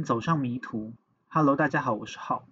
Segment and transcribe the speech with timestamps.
[0.00, 0.94] 走上迷途。
[1.28, 2.46] Hello，大家好，我是浩。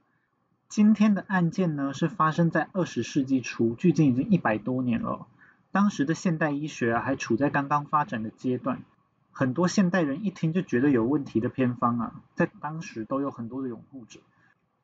[0.69, 5.27] 今天的案件呢是发生在二十世纪初，距今已经一百多年了。
[5.73, 8.83] 当时的现代医学啊还处在刚刚发展的阶段，
[9.33, 14.21] 很多现代人一听就觉得有问题的偏方啊，在当时都有很多的拥护者。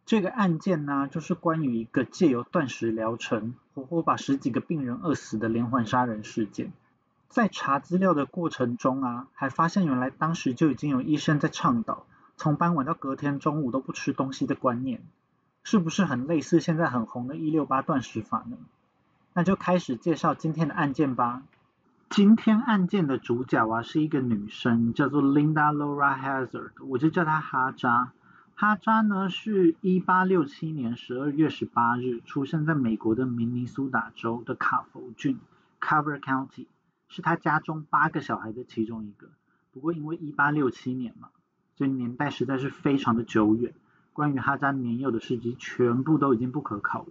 [0.07, 6.73] 这个案件呢，就是关于一个借由断食疗程，活活把十几个病人饿死的连环杀人事件。
[7.29, 15.02] 在查资料的过程中啊，还发现原来当时就已经有医生在倡导，从傍晚到隔天中午都不吃东西的观念，
[15.65, 18.56] 是不是很类似现在很红的“一六八断食法”呢？
[19.32, 21.43] 那就开始介绍今天的案件吧。
[22.09, 28.12] 今天案件的主角啊，是一个女生，叫做 Linda Laura Hazard，我就叫她哈扎。
[28.54, 35.38] 哈扎呢，是一八六七年十二月十八日出生在美国的明尼苏达州的卡佛郡
[35.80, 36.66] （Carver County），
[37.09, 39.28] 是他家中八个小孩的其中一个。
[39.73, 41.28] 不过因为一八六七年嘛，
[41.77, 43.74] 所以年代实在是非常的久远，
[44.13, 47.09] 关于哈扎年幼的事迹全部都已经不可考了。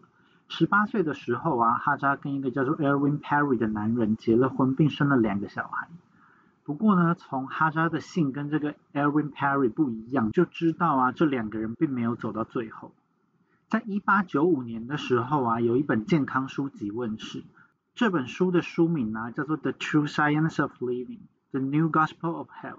[0.48, 5.88] 十八岁的时候啊，哈扎跟一个叫做 Erwin Perry 的男人结了婚，并生了两个小孩。
[6.64, 12.92] 不过呢，从哈扎的信跟这个 Erwin Perry 不一样，就知道啊，这两个人并没有走到最后。
[13.68, 17.44] 在一八九五年的时候啊，有一本健康书籍问世，
[17.94, 21.20] 这本书的书名呢叫做《The True Science of Living:
[21.52, 22.74] The New Gospel of Health》，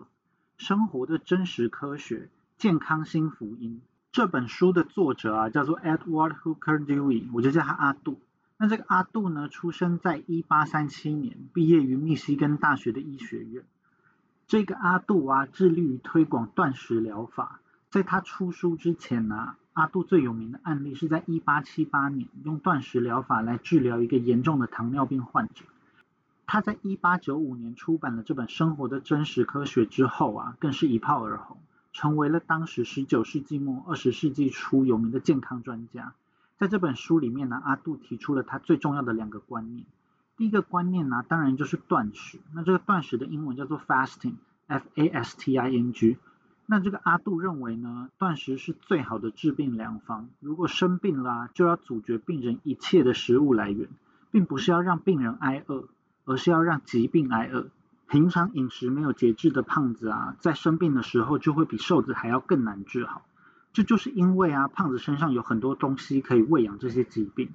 [0.59, 3.83] 生活的真实科学，健康新福音。
[4.11, 8.19] 这本书的作者啊叫做 Edward Hooker Dewey，我就叫他阿杜。
[8.57, 13.65] 那这个阿杜呢，出生在一八三七年，毕业于密西根大学的医学院。
[14.47, 17.61] 这个阿杜啊，致力于推广断食疗法。
[17.91, 25.67] 在他出书之前呢，阿杜最有名的案例是在1878年用断食疗法来治疗一个严重的糖尿病患者。
[26.47, 31.57] 他在1895年出版了这本《生活的真实科学》之后啊，更是一炮而红，
[31.93, 36.15] 成为了当时19世纪末20世纪初有名的健康专家。
[36.57, 39.85] 在这本书里面呢，阿杜提出了他最重要的两个观念。
[40.37, 42.39] 第一个观念呢，当然就是断食。
[42.55, 46.17] 那这个断食的英文叫做 fasting，f a s t i n g。
[46.67, 50.29] 那这个阿杜认为呢，断食是最好的治病良方。
[50.41, 53.89] 如果生病啦，就要阻绝病人一切的食物来源，
[54.31, 55.85] 并不是要让病人挨饿，
[56.27, 57.69] 而是要让疾病挨饿。
[58.09, 63.25] 平常饮食没有节制的胖子啊，在生病的时候就会比瘦子还要更难治好。
[63.73, 67.49] 这就是因为啊，胖子身上有很多东西可以喂养这些疾病。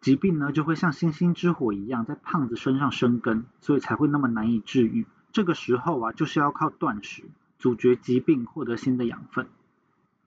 [0.00, 5.06] 疾病呢就会像星星之火一样在胖子身上生根，所以才会那么难以治愈。
[5.32, 7.22] 这个时候啊，就是要靠断食
[7.58, 9.46] 阻绝疾病，获得新的养分。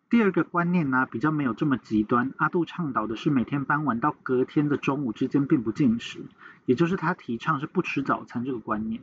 [0.08, 2.32] 第二个观念呢，比较没有这么极端。
[2.38, 6.26] 阿杜倡导的是每天傍晚到隔天的中午之间并不进食，
[6.66, 9.02] 也就是他提倡是不吃早餐这个观念。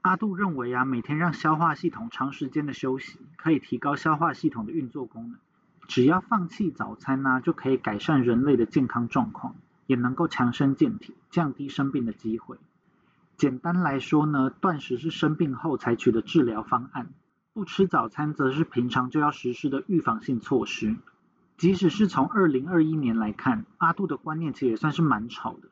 [0.00, 5.38] 阿杜认为啊，每天让消化系统长时间的休息，可以提高消化系统的运作功能。
[5.88, 12.58] 只要放弃早餐呢，就可以改善人类的健康状况，也能够强身健体，降低生病的机会。
[13.36, 17.08] 简单来说呢，断食是生病后采取的治疗方案，
[17.58, 20.94] 不吃早餐则是平常就要实施的预防性措施。
[21.56, 25.68] 即使是从二零二一年来看，阿杜的观念其实也算是蛮潮的。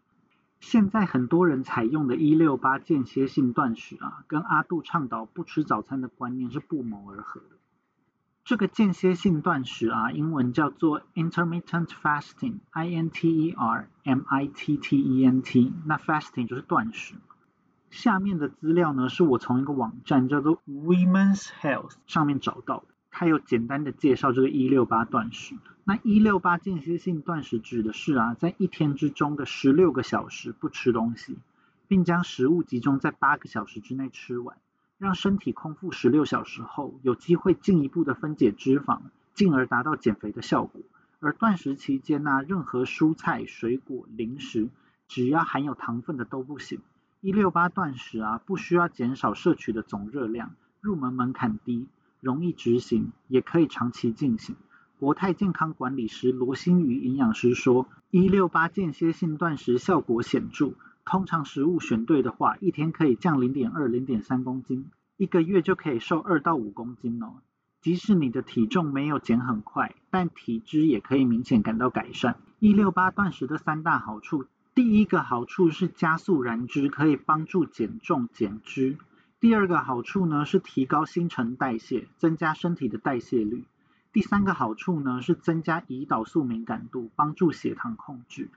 [0.59, 7.57] 现在很多人采用的“一六八”间歇性断食啊，跟阿杜倡导不吃早餐的观念是不谋而合的。
[8.45, 17.15] 这个间歇性断食啊，英文叫做 intermittent fasting，I N T E R M I T T E N T，那 fasting 就是断食。
[17.91, 25.55] 下面的资料呢，是我从一个网站叫做 Women's Health 上面找到的，它有简单的介绍这个一六八断食。
[25.85, 31.39] 那一六八间歇性断食指的是啊，在一天之中的十六个小时不吃东西，
[31.87, 34.57] 并将食物集中在八个小时之内吃完。
[34.99, 39.01] 让身体空腹十六小时后，有机会进一步的分解脂肪，
[39.35, 40.81] 进而达到减肥的效果。
[41.21, 44.69] 而断食期间呢，任何蔬菜、水果、零食，
[45.07, 46.81] 只要含有糖分的都不行。
[47.21, 51.89] 一六八断食啊，不需要减少摄取的总热量，入门门槛低，
[52.21, 54.55] 容易执行，也可以长期进行。
[54.99, 60.73] 国泰健康管理师罗新宇营养师说，一六八间歇性断食效果显著。
[61.05, 67.35] 通常食物选对的话，一天可以降零点二、零点三公斤，一个月就可以瘦二到五公斤哦。
[67.81, 72.37] 即使你的体重没有减很快，但体脂也可以明显感到改善。
[72.59, 74.47] 一六八断食的三大好处，
[74.77, 78.99] 第一个好处是加速燃脂，可以帮助减重减脂。
[79.41, 83.65] 第二个好处呢是提高新陈代谢，增加身体的代谢率。
[84.13, 88.51] 第三个好处呢是增加胰岛素敏感度，帮助血糖控制。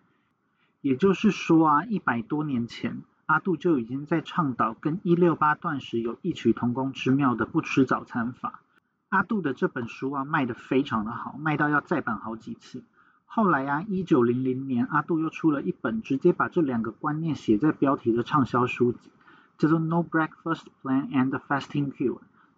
[0.81, 8.60] 也就是说啊，一百多年前，阿杜就已经在倡导跟一六八断食有异曲同工之妙的不吃早餐法。
[9.07, 12.83] 阿杜的这本书啊卖的非常的好，卖到要再版好几次。
[13.31, 19.11] 后来啊，一九零零年，阿杜又出了一本直接把这两个观念写在标题的畅销书籍，
[19.59, 22.15] 叫做《No Breakfast Plan and Fasting Cure》，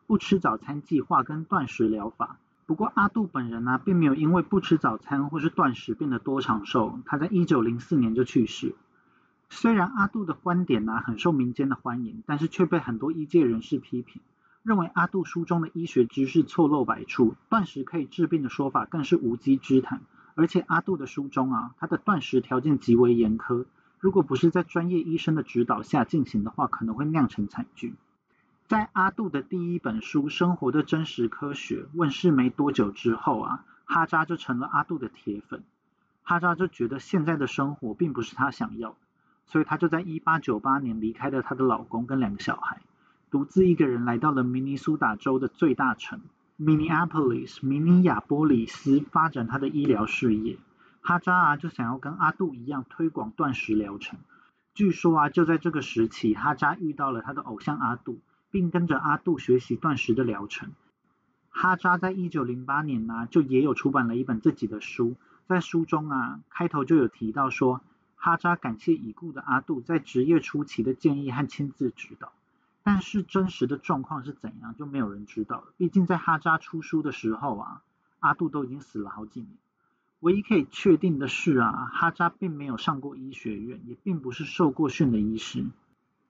[0.08, 2.38] 不吃早餐计划跟断食疗法。
[2.68, 8.74] 不过阿杜本人呢，并没有因为不吃早餐或是断食变得多长寿，他在一九零四年就去世。
[9.50, 14.22] 虽然阿杜的观点呢很受民间的欢迎，但是却被很多医界人士批评，
[14.64, 20.00] 认为阿杜书中的医学知识错漏百出，断食可以治病的说法更是无稽之谈。
[20.36, 23.66] 而且阿杜的书中啊，他的断食条件极为严苛，
[24.00, 27.94] 如果不是在专业医生的指导下进行的话，可能会酿成惨剧。
[28.68, 35.64] 在阿杜的第一本书《生活的真实科学》问世没多久之后啊，哈扎就成了阿杜的铁粉。
[36.24, 38.96] 哈扎就觉得现在的生活并不是他想要的，
[39.48, 42.82] 所以他就在1898年离开了他的老公跟两个小孩，
[43.30, 46.22] 独自一个人来到了明尼苏达州的最大城。
[46.62, 50.60] Minneapolis，明尼亚波里斯发展他的医疗事业。
[51.02, 54.20] 哈扎啊，就想要跟阿杜一样推广断食疗程。
[54.76, 58.20] 据说啊，就在这个时期，哈扎遇到了他的偶像阿杜，
[58.52, 60.70] 并跟着阿杜学习断食的疗程。
[61.50, 65.16] 哈扎在一九零八年呢，就也有出版了一本自己的书，
[65.48, 67.82] 在书中啊，开头就有提到说，
[68.16, 72.32] 哈扎感谢已故的阿杜在职业初期的建议和亲自指导。
[72.84, 75.74] 但是真实的状况是怎样，就没有人知道了。
[75.78, 77.82] 毕竟在哈扎出书的时候啊，
[78.20, 79.52] 阿杜都已经死了好几年。
[80.20, 85.66] 唯一可以确定的是啊，哈扎并没有上过医学院，也并不是受过训的医师。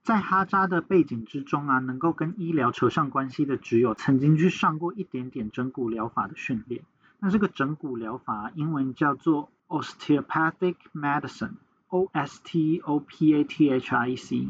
[0.02, 6.84] 在哈扎的背景之中啊，能够跟医疗扯上关系的，只有曾经去上过一点点整骨疗法的训练。
[7.20, 14.48] 那这个整骨疗法英文叫做 Osteopathic Medicine，O S T O P A T H I C。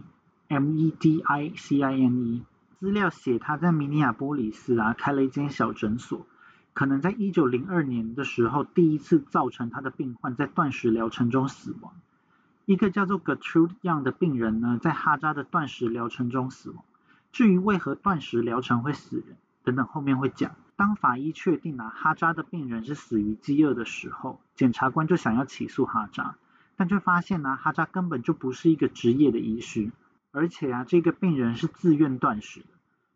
[0.59, 2.41] Medicine
[2.79, 6.25] 资料写他在明尼亚波里斯啊开了一间小诊所，
[6.73, 11.93] 可能在一九零二年的时候第一次造成他的病患在断食疗程中死亡。
[12.65, 16.83] 一个叫做 Gertrude Young 的病人呢，在哈扎的断食疗程中死亡。
[17.31, 20.55] 至于为何断食疗程会死人等等，后面会讲。
[20.75, 26.35] 当法医确定啊哈扎的病人是死于饥饿的时候，检察官就想要起诉哈扎，
[26.75, 29.91] 但却发现呢哈扎根本就不是一个职业的医师。
[30.31, 32.67] 而且啊，这个病人是自愿断食的，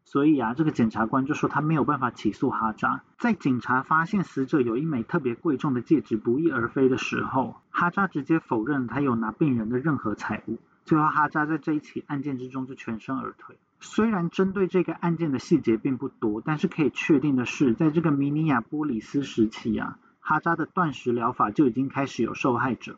[0.04, 3.04] 所以啊，这个检察官就说他没有办法起诉哈扎。
[3.18, 10.60] 在警察发现死者有一枚特别贵重的戒指不翼而飞的时候，哈扎直接否认他有拿病人的任何财物。
[10.84, 13.58] 最后，哈扎在这一起案件之中就全身而退。
[13.80, 22.98] 虽然针对这个案件的细节并不多，但是可以确定的是，在这个米尼亚波里斯时期啊，哈扎的断食疗法就已经开始有受害者。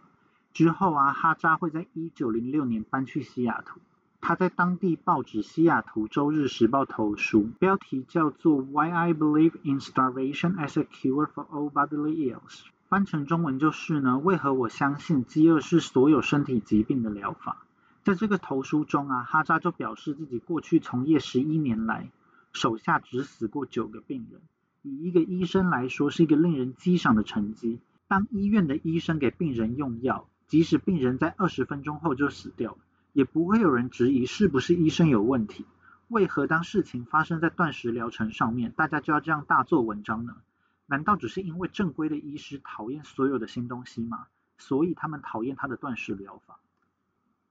[0.54, 3.80] 之后啊，哈扎会在一九零六年搬去西雅图。
[4.20, 17.64] 他在当地报纸《西雅图周日时报》投书，标题叫做 “Why I Believe in Starvation as a Cure for All Bodily Ills”，翻成中文就是呢，为何我相信饥饿是所有身体疾病的疗法？
[18.04, 22.10] 在这个投书中啊，哈扎就表示自己过去从业十一年来，
[22.54, 24.42] 手下只死过九个病人，
[24.82, 27.80] 以一个医生来说是一个令人激赏的成绩。
[28.08, 32.78] 当医院的医生给病人用药，即使病人在二十分钟后就死掉了。
[33.18, 35.66] 也不会有人质疑是不是医生有问题。
[36.08, 40.38] 为何当事情发生在断食疗程上面，大家就要这样大做文章呢？
[40.86, 44.28] 难道只是因为正规的医师讨厌所有的新东西吗？
[44.60, 46.60] 所以他们讨厌他的断食疗法？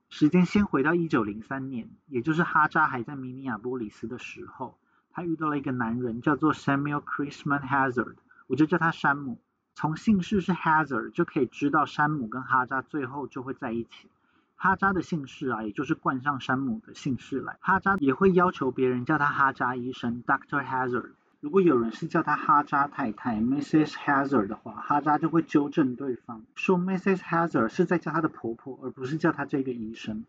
[0.09, 4.79] 时间先回到一九零三年，也就是哈扎还在明尼亚波里斯的时候，
[5.11, 8.15] 他遇到了一个男人，叫做 Samuel Christman Hazard，
[8.47, 9.41] 我就叫他山姆。
[9.75, 14.09] 从姓氏是 Hazard 就可以知道山姆跟哈扎最后就会在一起。
[14.57, 17.59] 哈扎的姓氏啊，也就是冠上山姆的姓氏来。
[17.61, 21.11] 哈扎也会要求别人叫他哈扎医生 （Doctor Hazard）。
[21.41, 23.93] 如果有人是叫他哈扎太太 （Mrs.
[23.93, 27.19] Hazard） 的话，哈扎就会纠正对方，说 Mrs.
[27.19, 30.25] Hazard 是在叫他的婆婆，而不是叫他这个医生。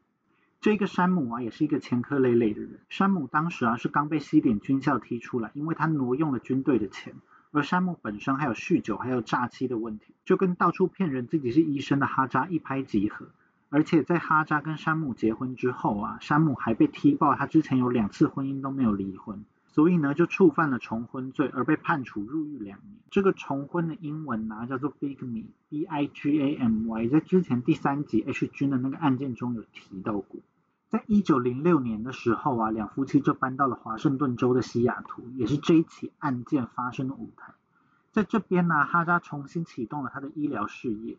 [0.60, 2.80] 这个山姆啊，也是一个前科累累的人。
[2.90, 7.16] 山姆当时啊是刚被西点军校踢出来，因为他挪用了军队的钱。
[7.52, 13.28] 而山姆本身还有酗酒、还有诈欺的问题，就跟到处骗人自己是医生的哈扎一拍即合。
[13.70, 22.98] 而且在哈扎跟山姆结婚之后啊，山姆还被踢爆他之前有两次婚姻都没有离婚，所以呢就触犯了重婚罪而被判处入狱两年。
[23.12, 30.40] 这个重婚的英文呢叫做 bigamy，b i g a m y，在之前第三集 H 君的那个案件中有提到过。
[30.90, 37.54] 在一九零六年的时候啊，两夫妻就搬到了华盛顿州的西雅图，也是这一起案件发生的舞台。
[38.14, 41.18] 在这边呢，哈扎重新启动了他的医疗事业。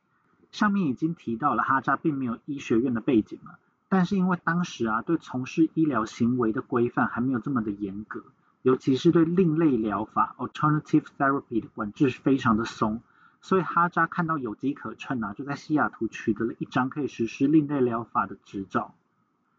[0.51, 8.23] 上面已经提到了哈扎并没有医学院的背景了，但是因为当时啊对从事医疗行为的规范还没有这么的严格，
[8.63, 13.03] 尤其是对另类疗法 （alternative therapy） 的管制非常的松。
[13.41, 18.95] 所以哈扎看到有机可乘啊，就在西雅图取得了一张可以实施另类疗法的执照。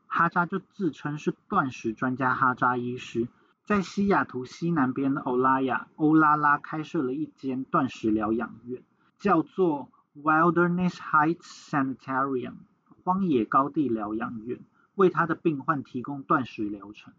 [0.08, 3.28] 哈扎就自称是断食专家哈扎医师，
[3.64, 8.82] 在西雅图西南边的欧拉亚欧拉拉开设了一间断食疗养院，
[9.18, 12.56] 叫做 Wilderness Heights Sanitarium
[13.04, 14.60] 荒野高地疗养院，
[14.96, 17.14] 为他的病患提供断食疗程。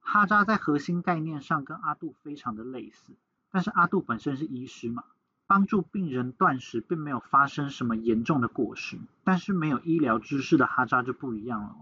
[0.00, 3.14] 哈扎在核心概念上跟阿杜非常的类似，
[3.50, 5.04] 但是阿杜本身是医师嘛。
[5.46, 8.98] 帮助病人断食，并没有发生什么严重的过失。
[9.24, 11.76] 但是没有医疗知识的哈扎就不一样了。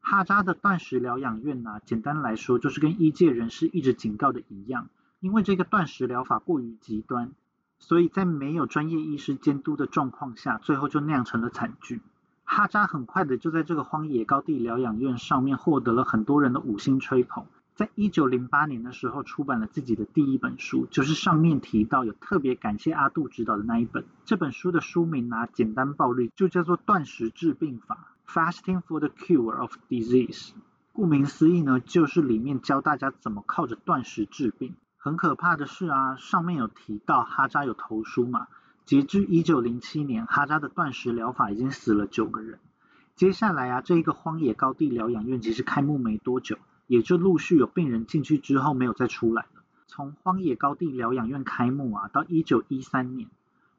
[0.00, 4.88] 哈扎的断食疗养院呢，简单来说就是跟医界人士一直警告的一样，
[5.20, 7.32] 因为这个断食疗法过于极端，
[7.86, 12.00] 所以在没有专业医师监督的状况下，最后就酿成了惨剧。
[12.44, 17.44] 哈扎很快的就在这个荒野高地疗养院上面获得了很多人的五星吹捧。
[17.74, 24.06] 在一九零八年的时候，出版了自己的第一本书，就是上面提到有特别感谢阿杜指导的那一本。
[24.24, 30.52] 这本书的书名呢，简单暴力，就叫做《断食治病法》（Fasting for the Cure of Disease）。
[30.94, 34.74] 顾名思义呢，就是里面教大家怎么靠着断食治病。
[35.04, 38.48] 很可怕的是啊，上面有提到哈扎有投书嘛？
[38.86, 42.58] 截至一九零七年，哈扎的断食疗法已经死了九个人。
[43.14, 46.56] 接下来啊，这一个荒野高地疗养院其实开幕没多久。
[46.86, 49.62] 也就陆续有病人进去之后没有再出来了。
[49.86, 53.28] 从荒野高地疗养院开幕啊，到一九一三年，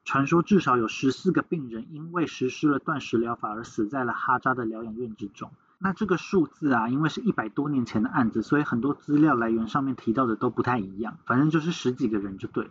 [0.04, 5.50] 传说至少有十四个病人因为实施了断食疗法而死在了哈扎的疗养院之中。
[5.78, 12.70] 那这个数字啊，因为是一百多年前的案子，所以很多资料来源上面提到的都不太一样，反正就是十几个人就对了。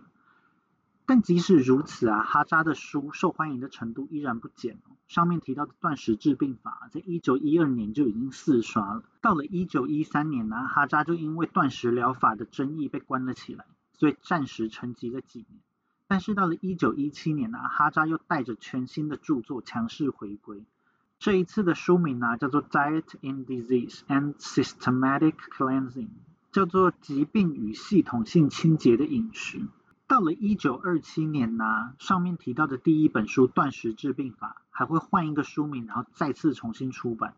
[1.08, 4.98] 但即使如此啊，哈扎的书受欢迎的程度依然不减哦。
[5.08, 9.04] 上面提到的断食治病法，在一九一二年就已经四刷了。
[9.22, 15.62] 到了一九一三年呢，哈扎就因为断食疗法的争议被关了起来，所以暂时沉寂了几年。
[16.08, 20.66] 但是到了一九一七年呢，哈扎又带着全新的著作强势回归。
[21.26, 25.90] 这一次的书名呢，叫做《Diet in Disease and Systematic Cleansing》，
[26.52, 29.64] 叫做疾病与系统性清洁的饮食。
[30.06, 37.34] 到了一九二七年呢，上面提到的第一本书《断食治病法》还会换一个书名，然后再次重新出版。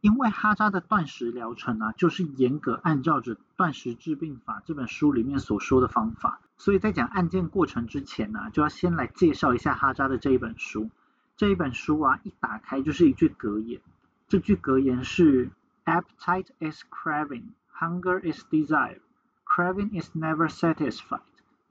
[0.00, 10.90] 因为哈扎的断食疗程啊，就是严格按照着《断食治病法》这本书里面所说的方法，所以在讲案件过程之前呢，就要先来介绍一下哈扎的这一本书。
[11.37, 13.79] 这一本书啊，一打开就是一句格言，
[14.27, 15.51] 这句格言是：
[15.85, 18.99] Appetite is craving, hunger is desire,
[19.45, 21.21] craving is never satisfied.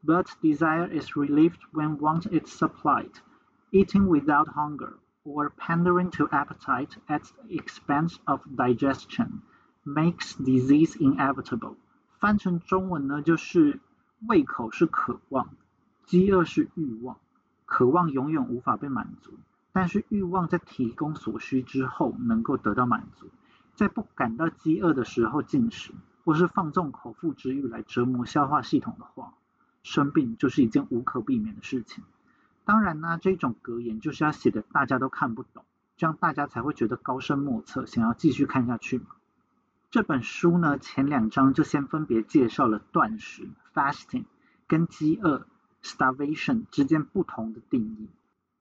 [0.05, 3.13] But desire is relieved when want is supplied.
[3.71, 4.95] Eating without hunger,
[5.25, 9.43] or pandering to appetite at the expense of digestion,
[9.85, 11.77] makes disease inevitable.
[12.19, 13.81] 翻成中文呢，就是
[14.27, 15.51] 胃口是渴望，
[16.07, 17.19] 饥饿是欲望。
[17.67, 19.35] 渴望永远无法被满足，
[19.74, 23.28] 但是欲望在提供所需之后能够得到满足。
[23.76, 29.34] 在不感到饥饿的时候进食，或是放纵口腹之欲来折磨消化系统的话。
[29.82, 32.04] 生病就是一件无可避免的事情。
[32.64, 35.66] 当然呢，这种格言就是要写的大家都看不懂，
[35.98, 39.08] 这样大家才会觉得高深莫测，想要继续看下去嘛。
[39.92, 44.24] 这本书呢，前两章就先分别介绍了断食 （fasting）
[44.68, 45.46] 跟饥饿
[45.82, 48.08] （starvation） 之间不同的定义。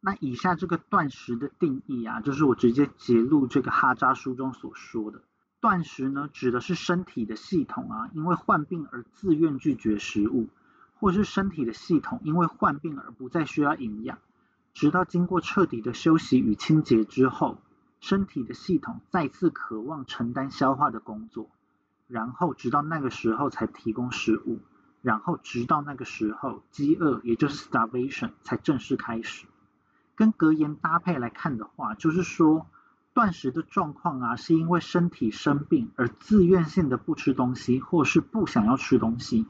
[0.04, 5.22] 那以下这个断食的定义啊，就是我直接揭录这个哈扎书中所说的。
[5.60, 10.50] 断食呢，指的是身体的系统啊，因为患病而自愿拒绝食物。
[10.94, 14.18] 或是身体的系统因为患病而不再需要营养，
[14.72, 17.58] 直到经过彻底的休息与清洁之后，
[17.98, 21.50] 身体的系统再次渴望承担消化的工作，
[22.06, 24.60] 然后直到那个时候才提供食物，
[25.00, 29.46] 然后直到那个时候饥饿也就是 starvation 才正式开始。
[30.22, 32.68] 跟格言搭配来看的话，就是说
[33.12, 39.48] 断食的状况啊，是因为身体生病而自愿性的不吃东西，或是不想要吃东西。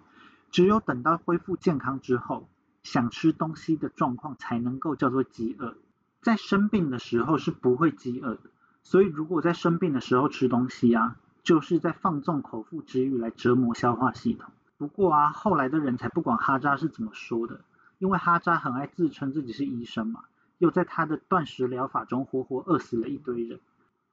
[0.50, 2.48] 只有等到恢复健康之后，
[2.82, 5.76] 想吃东西的状况才能够叫做饥饿。
[6.22, 8.44] 在生病的时候是不会饥饿的，
[8.82, 14.50] 所以如果在生病的时候吃东西啊，就是在放纵口腹之欲来折磨消化系统。
[14.78, 17.60] 不过啊，后来的人才不管哈扎是怎么说的，
[17.98, 20.22] 因为哈扎很爱自称自己是医生嘛，
[20.62, 23.58] 又在他的断食疗法中活活饿死了一堆人，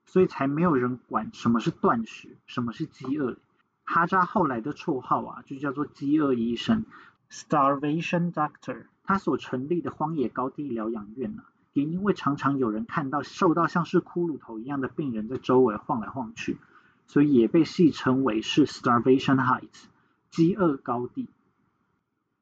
[0.07, 3.37] 所以才没有人管什么是断食，什么是饥饿。
[3.83, 6.85] 哈扎后来的绰号啊，就叫做饥饿医生
[7.29, 8.87] （Starvation Doctor）。
[9.03, 16.57] 他所成立的荒野高地疗养院呢，也因为常常有人看到瘦到像是骷髅头一样的病人在周围晃来晃去，
[17.05, 19.83] 所以也被戏称为是 Starvation Heights，
[20.31, 21.29] 饥饿高地。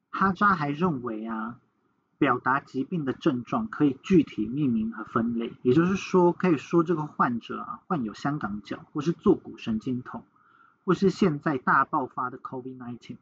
[0.10, 1.60] 哈扎还认为啊，
[2.20, 10.24] 表达疾病的症状可以具体命名和分类，也就是说，可以说这个患者啊患有香港脚，或是坐骨神经痛，
[10.84, 13.18] 或是现在大爆发的 COVID-19。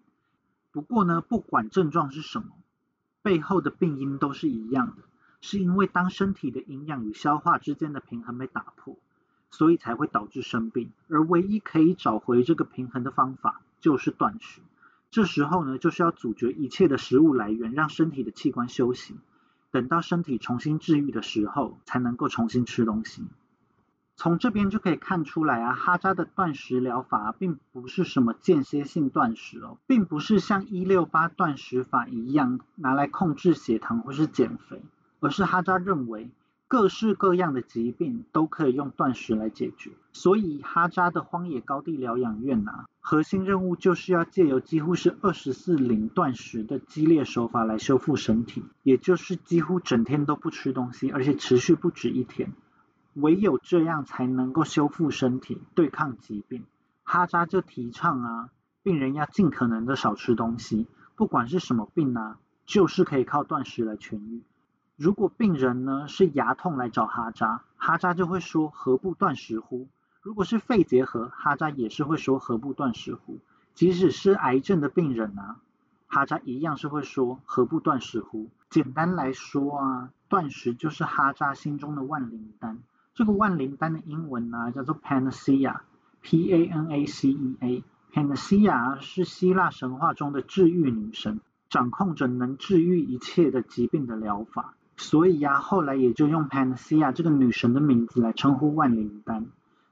[0.71, 2.47] 不过呢，不管症状是什么，
[3.21, 5.03] 背后的病因都是一样的，
[5.41, 8.97] 是因为当身体的营养与消化之间的平衡被打破，
[9.51, 10.91] 所以才会导致生病。
[11.09, 14.61] 而唯一可以找回这个平衡的方法，就是断食。
[15.15, 19.15] 这时候呢，就是要阻绝一切的食物来源，让身体的器官休息，
[19.71, 23.23] 等到身体重新治愈的时候，才能够重新吃东西。
[24.17, 34.81] 从这边就可以看出来啊，哈扎的断食疗法并不是什么间歇性断食哦，并不是像一六八断食法一样拿来控制血糖或是减肥，
[35.21, 36.29] 而是哈扎认为。
[36.75, 52.51] 各式各样的疾病都可以用断食来解决，所以哈扎的荒野高地疗养院呐，核心任务就是要借由几乎是二十四零断食的激烈手法来修复身体，也就是几乎整天都不吃东西，而且持续不止一天，
[53.13, 56.65] 唯有这样才能够修复身体，对抗疾病。
[57.03, 58.49] 哈扎就提倡啊，
[58.83, 64.41] 病人要尽可能的少吃东西，不管是什么病啊，就是可以靠断食来痊愈。
[64.97, 69.87] 如果病人呢是牙痛来找哈扎，哈扎就会说何不断食乎？
[70.21, 73.39] 如果是肺结核，哈扎也是会说何不断食乎？
[73.73, 75.57] 即使是癌症的病人啊，
[76.07, 78.47] 哈扎一样是会说何不断食乎？
[78.69, 82.79] 简单来说啊，断食就是哈扎心中的万灵丹。
[83.13, 87.83] 这个万灵丹的英文呢叫做 Panacea，P A N A C E A。
[88.13, 94.73] Panacea 是希腊神话中的治愈女神，掌控着能治愈一切的疾病的疗法。
[94.97, 99.47] 所以呀，后来也就用 Panacea 这个女神的名字来称呼万灵丹。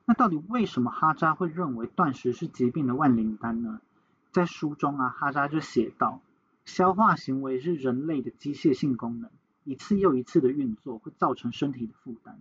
[0.06, 3.80] 那到底为什么哈扎会认为断食是疾病的万灵丹呢？
[4.32, 6.22] 在书中啊，哈扎就写道：
[6.66, 9.30] 消化行为是人类的机械性功能，
[9.64, 12.40] 一次又一次的运作会造成身体的负担。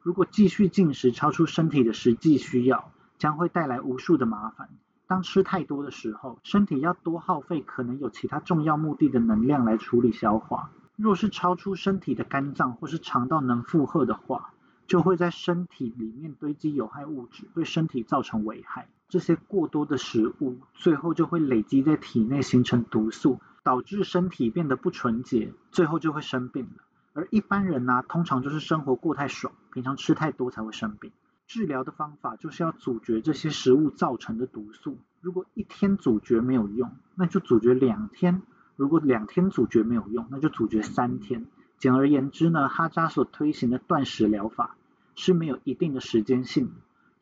[0.00, 4.68] 如果继续进食超出身体的实际需要，将会带来无数的麻烦。
[5.06, 10.70] 当吃太多的时候，身体要多耗费可能有其他重要目的的能量来处理消化。
[10.98, 14.52] 若是超出身体的肝脏或是肠道能负荷的话，
[14.88, 18.88] 就会在身体里面堆积有害物质，对身体造成危害。
[19.08, 26.82] 这些过多的食物最后就会累积在体内，形成毒素，导致身体变得不纯洁，最后就会生病了。
[27.12, 31.12] 而一般人呢，通常就是生活过太爽，平常吃太多才会生病。
[31.46, 34.98] 治疗的方法就是要阻绝这些食物造成的毒素。
[35.20, 38.42] 如果一天阻绝没有用，那就阻绝两天。
[38.78, 41.46] 如果两天阻绝没有用，那就阻绝三天。
[41.78, 44.76] 简而言之呢，哈扎所推行的断食疗法
[45.16, 46.70] 是没有一定的时间性，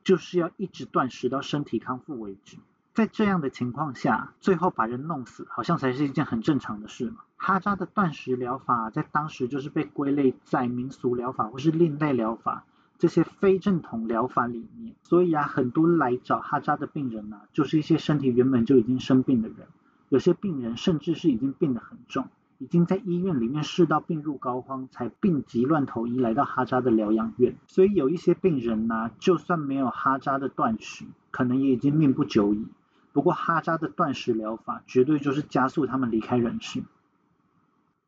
[0.05, 2.59] 就是要一直断食到身体康复为止。
[2.93, 7.23] 在这样的情况下，最后把人弄死，好像才是一件很正常的事嘛。
[7.37, 12.65] 哈扎的断食疗法在当时就是被归类在民俗疗法或是另类疗法
[12.99, 14.95] 这些非正统疗法里面。
[15.05, 19.67] 所以啊，很多来找哈扎的病人呢，就是一些身体原本就已经生病的人。
[20.09, 27.57] 有些病人甚至是已经病得很重，已经在医院里面试到病入膏肓，才病急乱投医来到哈扎的疗养院。
[27.67, 32.67] 所以有一些病人呢，就算没有哈扎的断食，可能也已经命不久矣。
[33.13, 36.83] 不过哈扎的断食疗法绝对就是加速他们离开人世。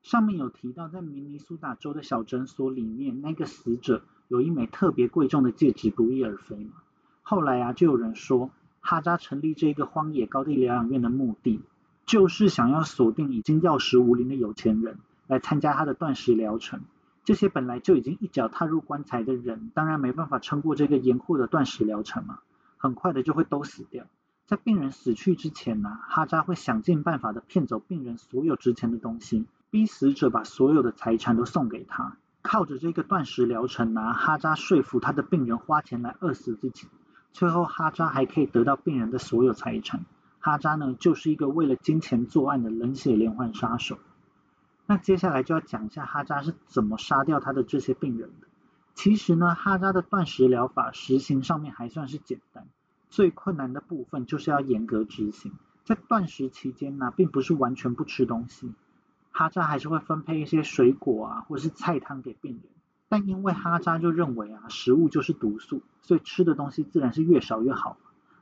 [0.02, 6.72] 上面有提到，在明尼苏达州的小诊所里面，那个死者有一枚特别贵重的戒指不翼而飞嘛。
[7.22, 11.60] 后来啊，就有人说，哈扎成立这个荒野高地疗养院的目的。
[12.08, 16.80] 就是想要锁定已经药食无灵的有钱人来参加他的断食疗程。
[17.22, 22.38] 这些本来就已经一脚踏入棺材的人，当然没办法撑过这个严酷的断食疗程嘛，
[22.78, 24.06] 很快的就会都死掉。
[24.46, 32.16] 在病人死去之前呢，哈扎会想尽办法的骗走病人所有值钱的东西，逼死者把所有的财产都送给他。
[32.40, 36.86] 靠着这个断食疗程呢，哈扎说服他的病人花钱来饿死自己，
[37.34, 40.06] 最后哈扎还可以得到病人的所有财产。
[40.40, 43.98] 哈扎呢，就是一个为了金钱作案的冷血连环杀手。
[44.86, 48.46] 那接下来就要讲一下哈扎是怎么杀掉他的这些病人的。
[48.94, 52.66] 其实呢，哈扎的断食疗法实行上面还算是简单，
[53.10, 55.52] 最困难的部分就是要严格执行。
[55.84, 58.72] 在断食期间呢，并不是完全不吃东西，
[59.30, 62.62] 哈扎还是会分配一些水果啊，或是菜汤给病人。
[63.08, 67.96] 但因为哈扎就认为啊，食物就是毒素，所以吃的东西自然是越少越好。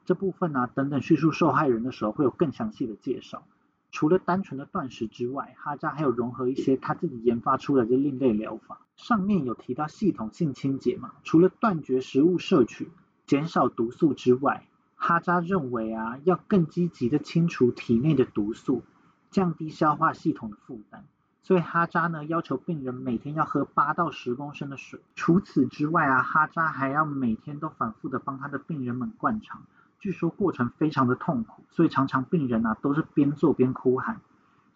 [0.06, 3.42] 这部分呢，等等叙述受害人的时候会有更详细的介绍。
[3.90, 8.80] 除了单纯的断食之外，哈扎还有融合一些他自己研发出来的另类疗法。
[8.96, 12.90] 上面有提到系统性清洁嘛，除了断绝食物摄取、
[13.26, 18.82] 减少毒素之外，哈扎认为啊，要更积极的清除体内的毒素，
[19.30, 21.04] 降低消化系统的负担。
[21.42, 25.00] 所以哈扎呢要求病人每天要喝八到十公升的水。
[25.14, 29.62] 除此之外啊，哈扎还要每天都反复的帮他的病人们灌肠。
[30.06, 34.20] 据说过程非常的痛苦，所以常常病人啊都是边做边哭喊。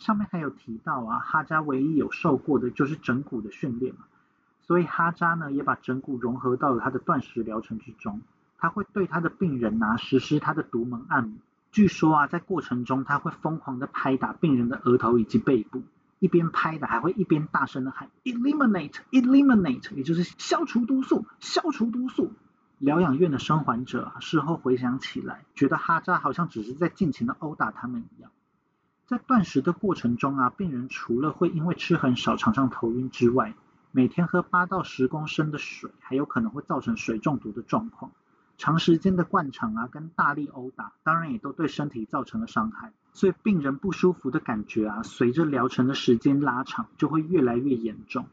[0.01, 4.01] 上面还有提到啊，哈扎唯一有受过的就是整骨的训练嘛，
[4.63, 8.23] 所以哈扎呢也把整骨融合到了他的断食疗程之中。
[8.59, 11.39] 他会对他的病人啊实施他的独门按摩。
[11.71, 15.85] 据说啊，在过程中他会疯狂的拍打病人的额头以及背部，
[16.19, 22.33] 一边拍的还会一边大声的喊 “eliminate，eliminate”，也就是消除毒素，消除毒素。
[22.81, 28.31] 疗养院的生还者，事后回想起来，觉得哈扎好像只是在尽情的殴打他们一样。
[29.05, 33.53] 在断食的过程中啊，病人除了会因为吃很少常常头晕之外，
[33.91, 38.13] 每天喝八到十公升的水，还有可能会造成水中毒的状况。
[38.57, 42.95] 长时间的灌肠啊，跟大力殴打，当然也都对身体造成了伤害。
[43.13, 48.25] 所以病人不舒服的感觉啊，随着疗程的时间拉长，就会越来越严重。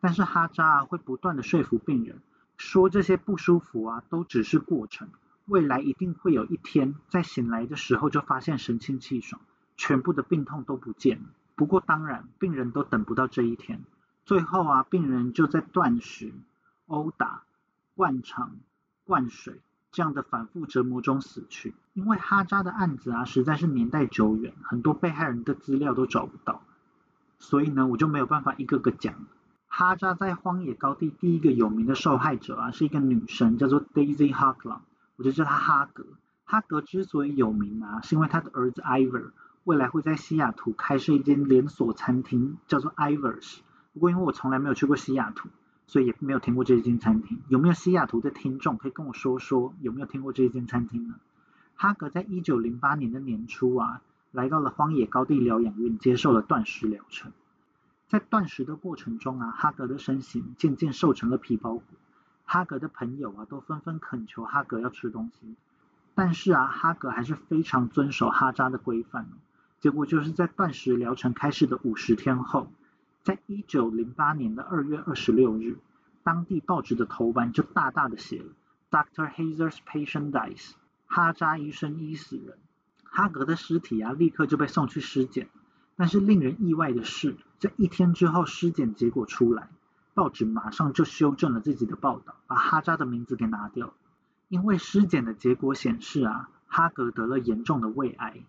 [0.00, 2.20] 但是哈扎啊，会不断的说服病人，
[2.56, 5.08] 说这些不舒服啊，都只是过程，
[5.46, 9.40] 未来一定会有一天，在醒来的时候就发现神清气爽。
[9.76, 11.24] 全部的病痛都不见了。
[11.54, 13.82] 不过当然，病人都等不到这一天。
[14.24, 16.32] 最后啊，病人就在断食、
[16.86, 17.42] 殴打、
[17.94, 18.56] 灌肠、
[19.04, 19.60] 灌水
[19.92, 21.74] 这样的反复折磨中死去。
[21.92, 26.62] 因为哈扎的案子啊，实在是年代久远，很多被害人的资料都找不到，
[27.38, 29.26] 所以呢，我就没有办法一个个讲。
[29.78, 34.78] 哈扎在荒野高地第一个有名的受害者啊，是一个女生，叫做 Daisy Hagler，
[35.16, 36.06] 我就叫她哈格。
[36.46, 39.32] 哈格之所以有名啊，是因为他的儿子 Ivor。
[39.64, 43.58] 未来会在西雅图开设一间连锁餐厅，叫做 Ivers。
[43.92, 45.50] 不过因为我从来没有去过西雅图，
[45.86, 47.42] 所以也没有听过这一间餐厅。
[47.48, 51.16] 有没有西雅图的听众可以跟我说说，有没有听过这一间餐厅呢？
[51.74, 54.00] 哈格在一九零八年的年初啊，
[54.32, 57.30] 来到了荒野高地疗养院，接受了断食疗程。
[58.08, 61.82] 在断食的过程中啊，哈格的身形渐渐瘦成了皮包骨。
[62.44, 65.56] 哈格的朋友啊，都纷纷恳求哈格要吃东西，
[66.14, 69.28] 但是啊，哈格还是非常遵守哈扎的规范。
[69.80, 72.70] 结果就是在断食疗程开始的五十天后，
[73.24, 75.76] 在一九零八年的二月二十六日，
[76.22, 78.52] 当地报纸的头版就大大的写了
[78.90, 79.28] “Dr.
[79.28, 80.74] Hazer's patient dies”，
[81.06, 82.56] 哈扎医生医死人。
[83.02, 85.48] 哈格的尸体啊，立刻就被送去尸检。
[85.96, 89.70] 但是令人意外的是，在一天之后尸检结果出来，
[90.14, 93.94] 报纸马上就修正了自己的报道，把哈扎的名字给拿掉。
[94.48, 98.42] 因为尸检的结果显示啊，哈格得了严重的胃癌。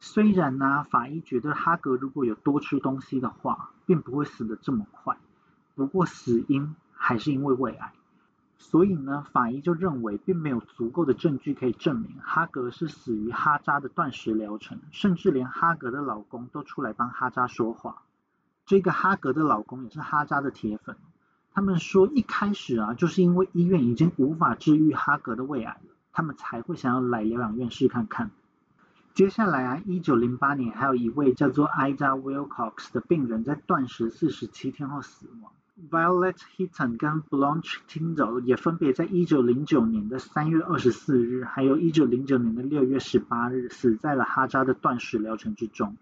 [0.00, 5.16] 虽然呢，法医觉得哈格如果有多吃东西的话，并不会死得这么快。
[5.74, 7.92] 不过死因还是因为胃癌，
[8.58, 18.02] 所以呢，法医就认为并没有足够的证据可以证明哈格是死于哈扎的断食疗程，甚至连哈格的老公都出来帮哈扎说话。
[18.66, 20.96] 这个哈格的老公也是哈扎的铁粉，
[21.52, 28.30] 他们说一开始啊，就是因为医院已经无法治愈哈格的胃癌了，他们才会想要来疗养院试看看。
[29.12, 35.52] 接下来啊，一九零八年，还有一位叫做 Ida Wilcox 的病人在断食四十七天后死亡。
[35.76, 45.96] Violet Hitton 跟 Blanche Tindall 也分别在一九零九年的三月二十四日，还有一九零九年的六月十八日，死在了哈扎的断食疗程之中。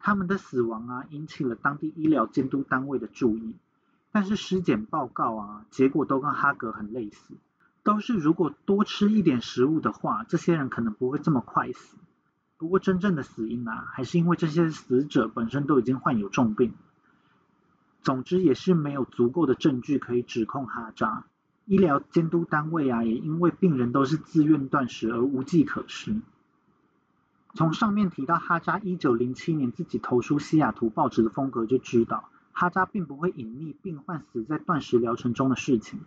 [0.00, 3.54] 他们的死亡啊，引起了当地医疗监督单位的注意。
[4.10, 7.34] 但是尸检报告啊，结果都跟哈格很类似，
[7.84, 11.96] 都是如果多吃一点食物的话，这些人可能不会这么快死。
[12.58, 16.74] 不过真正的死因啊，还是因为这些死者本身都已经患有重病。
[18.06, 21.24] 总之也是没有足够的证据可以指控哈扎。
[21.64, 26.14] 医疗监督单位啊，也因为病人都是自愿断食而无计可施。
[27.54, 35.98] 从上面提到哈扎一九零七年自己投书西雅图报纸的风格，就知道哈扎并不会隐匿病患死在断食疗程中的事情。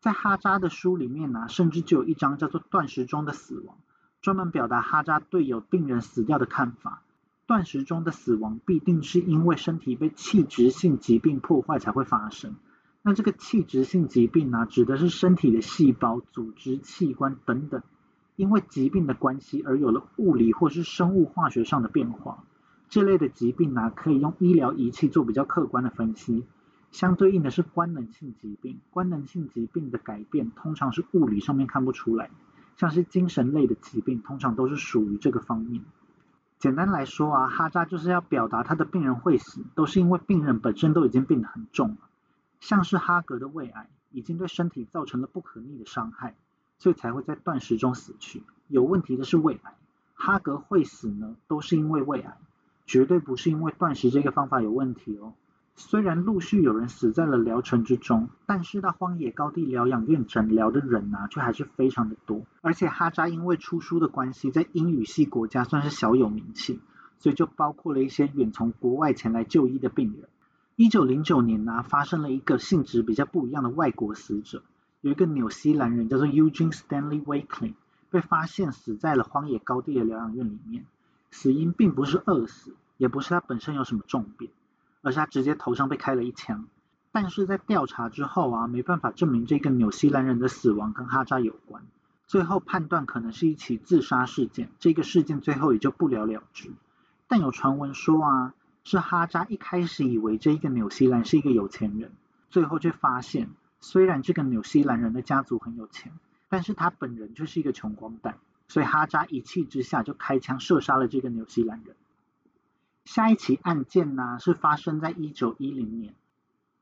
[0.00, 3.76] 在哈扎的书里面呢，甚至就有一章叫做“断食中的死亡”。
[4.20, 7.02] 专门表达哈扎对有病人死掉的看法。
[7.46, 12.54] 断食中的死亡必定是因为身体被器质性疾病破坏才会发生。
[13.02, 17.82] 那这个器质性疾病呢，指的是身体的细胞、组织、器官等等，
[18.36, 22.44] 因为疾病的关系而有了物理或是生物化学上的变化。
[22.88, 26.44] 这类的疾病呢，可以用医疗仪器做比较客观的分析。
[26.92, 32.30] 相对应的是官能性疾病，官能性疾病的改变通常是物理上面看不出来。
[32.76, 35.82] 像是精神类的疾病，通常都是属于这个方面。
[36.64, 41.96] 简单来说啊，哈扎就是要表达他的病人会死，都是因为病人本身都已经病得很重了。
[42.58, 46.34] 像是哈格的胃癌，已经对身体造成了不可逆的伤害，
[46.78, 48.42] 所以才会在断食中死去。
[48.68, 49.74] 有问题的是胃癌。
[50.14, 52.38] 哈格会死呢，都是因为胃癌，
[52.86, 55.34] 绝对不是因为断食这个方法有问题哦。
[55.76, 62.42] 虽然陆续有人死在了疗程之中，但是到荒野高地疗养院诊疗的人啊，却还是非常的多。
[62.60, 66.80] 而且哈扎因为出书的关系，在英语系国家算是小有名气，
[67.18, 70.28] 所以就包括了一些远从国外前来就医的病人。
[70.76, 74.62] 一九零九年呢，发生了一个性质比较不一样的外国死者，
[75.00, 77.74] 有一个纽西兰人叫做 Eugene Stanley Wakeling，
[78.10, 80.84] 被发现死在了荒野高地的疗养院里面。
[81.32, 84.50] 死因并不是饿死，也不是他本身有什么重病。
[85.04, 86.66] 而是他直接头上被开了一枪，
[87.12, 91.82] 但是在调查之后啊，没办法证明这个纽西兰人的死亡跟哈扎有关，
[92.26, 96.72] 最后判断可能是一起自杀事件，这个事件最后也就不了了之。
[97.28, 102.10] 但有传闻说啊，是哈扎一开始以为这一个纽西兰是一个有钱人，
[102.48, 106.12] 最后却发现，虽然这个纽西兰人的家族很有钱，
[106.48, 108.38] 但是他本人却是一个穷光蛋，
[108.68, 111.94] 所以哈扎一气之下就开枪射杀了这个纽西兰人。
[113.04, 116.14] 下一起案件呢，是发生在一九一零年。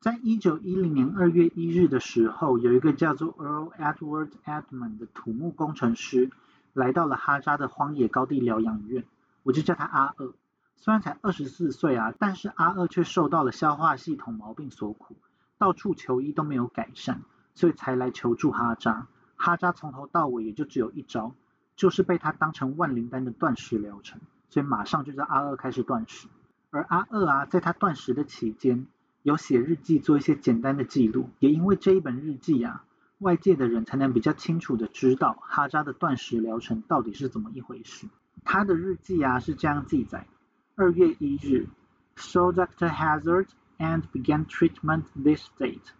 [0.00, 6.30] 在一九一零年二月一日的时候，有一个叫做 Earl Edward Edmund 的土木工程师
[6.72, 9.04] 来到了哈扎的荒野高地疗养院，
[9.42, 10.32] 我就叫他阿二。
[10.76, 15.16] 虽然才二十四岁啊，但是阿二却受到了消化系统毛病所苦，
[15.58, 17.20] 到处求医都没有改善，
[17.54, 19.06] 所以才来求助哈扎。
[19.36, 21.34] 哈扎从头到尾也就只有一招，
[21.76, 24.20] 就是被他当成万灵丹的断食疗程。
[24.52, 26.28] 所以马上就叫阿二开始断食，
[26.68, 28.86] 而阿二啊，在他断食的期间，
[29.22, 32.84] 有写日记做一些简单的记录，也因为这一本日记啊，
[33.16, 38.06] 外界的人才能比较清楚的知道哈扎的断食疗程到底是怎么一回事。
[38.44, 40.26] 他的日记啊是这样记载：
[40.74, 41.66] 二月一日
[42.16, 42.90] ，saw Dr.
[42.90, 43.46] Hazard
[43.78, 45.94] and began treatment this date.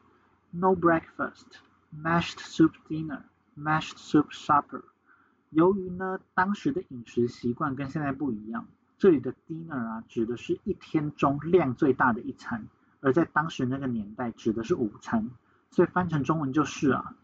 [0.51, 1.47] No breakfast,
[1.91, 3.23] mashed soup dinner,
[3.57, 4.83] mashed soup supper.
[5.53, 12.67] 由于呢，当时的饮食习惯跟现在不一样，这里的 dinner 啊，指的是一天中量最大的一餐，
[13.01, 15.31] 而在当时那个年代指的是午餐，
[15.71, 17.15] 所以翻成中文就是啊，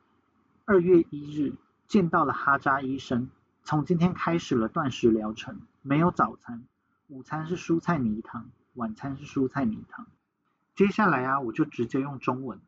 [0.66, 1.54] 二月一日
[1.86, 3.30] 见到了哈扎医生，
[3.64, 6.62] 从今天开始了断食疗程，没有早餐，
[7.06, 10.06] 午餐是蔬菜泥汤，晚餐是蔬菜泥汤。
[10.76, 12.60] 接下来啊，我就直接用中文，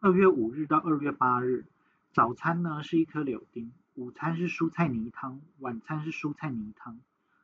[0.00, 1.66] 二月五日到二月八日，
[2.14, 3.72] 早餐呢是一颗柳丁。
[3.94, 6.98] 午餐是蔬菜泥汤，晚餐是蔬菜泥汤。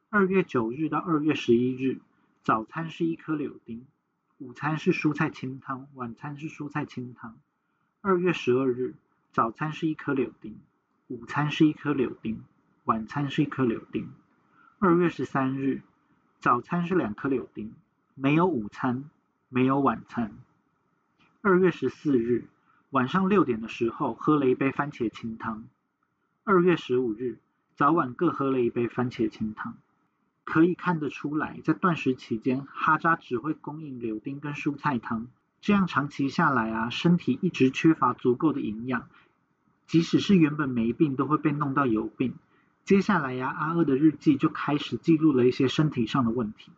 [0.09, 2.01] 二月九日到二月十一日，
[2.43, 3.87] 早餐是一颗柳丁，
[4.39, 7.37] 午餐是蔬菜清汤，晚餐是蔬菜清汤。
[8.01, 8.95] 二月十二日，
[9.31, 10.59] 早餐是一颗柳丁，
[11.09, 12.43] 午餐是一颗柳丁，
[12.85, 14.11] 晚餐是一颗柳丁。
[14.79, 15.83] 二月十三日，
[16.41, 17.75] 早餐是两颗柳丁，
[18.15, 19.11] 没有午餐，
[19.51, 20.33] 没有晚餐。
[21.43, 22.49] 二月十四日，
[22.89, 25.69] 晚上六点的时候喝了一杯番茄清汤。
[26.51, 27.37] 二月十五日，
[27.77, 29.77] 早晚各喝了一杯番茄清汤。
[30.45, 35.27] 可以看得出来，在断食期间，哈扎只会供应柳丁跟蔬菜汤，
[35.61, 39.11] 这样长期下来啊，身体一直缺乏足够的营养，
[39.87, 42.33] 即使是原本没病，都会被弄到有病。
[42.83, 46.73] 接下来呀，阿二的日记就开始记录了一些身体上的问题。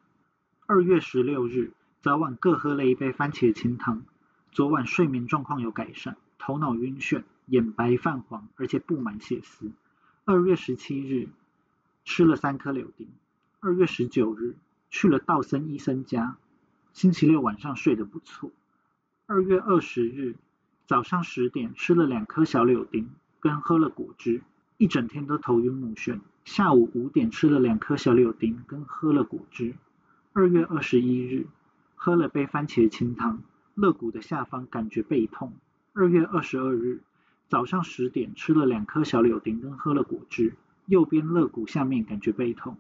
[0.67, 1.71] 二月十六日，
[2.03, 4.03] 早晚各喝了一杯番茄清汤，
[4.51, 7.23] 昨晚睡眠状况有改善，头脑晕眩。
[7.51, 9.73] 眼白泛黄，而且布满血丝。
[10.25, 11.29] 二月十七日
[12.05, 13.09] 吃了三颗柳丁。
[13.59, 14.55] 二月十九日
[14.89, 16.37] 去了道森医生家。
[16.93, 18.53] 星期六晚上睡得不错。
[19.27, 20.37] 二月二十日
[20.87, 23.11] 早上十点吃了两颗小柳丁，
[23.41, 24.43] 跟喝了果汁，
[24.77, 26.21] 一整天都头晕目眩。
[26.45, 29.75] 下午五点吃了两颗小柳丁，跟喝了果汁。
[30.33, 31.49] 二月二十一日
[31.97, 33.43] 喝了杯番茄清汤，
[33.75, 35.53] 肋骨的下方感觉背痛。
[35.93, 37.01] 二月二十二日。
[37.51, 40.55] 早上十点吃了两颗小柳丁跟喝了果汁，
[40.87, 42.79] 右边肋骨下面感觉背痛。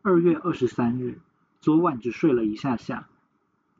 [0.00, 1.18] 二月二十三日，
[1.60, 3.08] 昨晚只睡了一下下。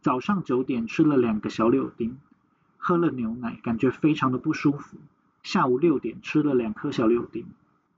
[0.01, 2.19] 早上九点吃了两个小柳丁，
[2.77, 4.99] 喝了牛奶，感觉非常的不舒服。
[5.45, 7.47] 下午六点吃了两颗小柳丁。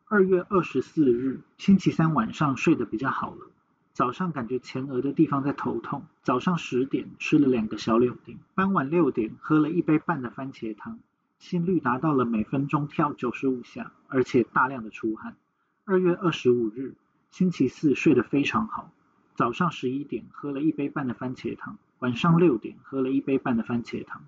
[0.07, 3.47] 二月二十四日，星期三晚上睡得比较好了。
[3.95, 6.05] 早上感觉前额的地方在头痛。
[6.23, 10.99] 早上十点吃了两个小柳丁，傍晚六点喝了一杯半的番茄汤。
[11.39, 15.37] 心率达到了每分钟跳九十五下，而且大量的出汗。
[15.85, 16.95] 二月二十五日，
[17.31, 18.91] 星期四睡得非常好。
[19.35, 24.25] 早上十一点喝了一杯半的番茄汤，晚上六点喝了一杯半的番茄汤。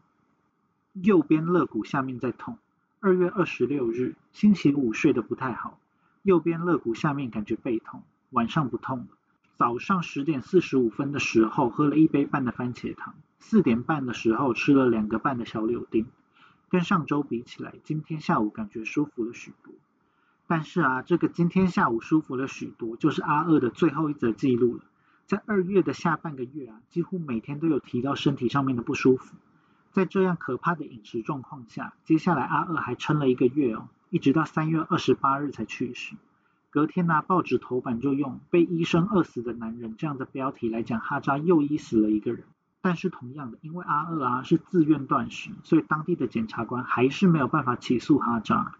[0.92, 2.58] 右边肋骨下面在痛。
[3.00, 5.78] 二月二十六日，星期五睡得不太好，
[6.22, 9.06] 右边肋骨下面感觉背痛，晚上不痛了。
[9.56, 16.06] 早上十点四十五分的时候喝了一杯半的番茄汤，四点半的时候吃了两个半的小柳丁。
[16.68, 19.72] 跟上周比起来，今天下午感觉舒服了许多。
[20.48, 24.84] 但是啊，这个今天下午舒服了许多，就是阿二的最后一则记录了。
[25.26, 29.36] 在二月的下半个月啊，几乎每天都有提到身体上面的不舒服。
[29.90, 36.14] 在这样可怕的饮食状况下，接下来阿二还撑了一个月哦，一直到三月二十八日才去世。
[36.70, 42.44] 隔天呢，报纸头版就用“被医生饿死的男人”这样的标题来讲哈扎又医死了一个人。
[42.86, 48.76] 但是同样的，因为阿二啊是自愿断食，所以当地的检察官还是没有办法起诉哈扎。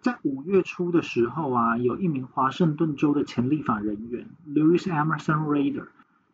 [0.00, 5.86] 在五月初的时候啊，有一名华盛顿州的前立法人员 Louis Emerson Raider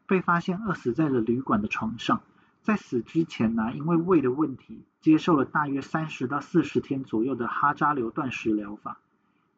[0.07, 2.23] 被发现饿死在了旅馆的床上。
[2.63, 8.97] 在死之前呢，因为胃的问题，接受了大约三十到四十天左右的哈扎流断食疗法。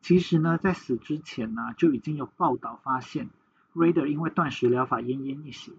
[0.00, 3.30] 其实呢，在死之前呢，就已经有报道发现
[3.72, 5.74] ，Raider 因为断食疗法奄奄一息。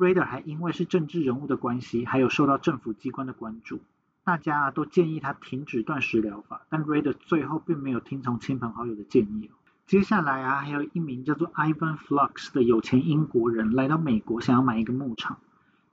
[0.00, 3.80] Rader 还因为是政治人物的关系，还有受到政府机关的关注。
[4.24, 9.50] 大家都建议他停止断食疗法，但 Rader 最后并没有听从亲朋好友的建议。
[9.86, 15.36] 接下来啊，还有一名叫做 Ivan Flux 的有钱英国人来到美国，想要买一个牧场，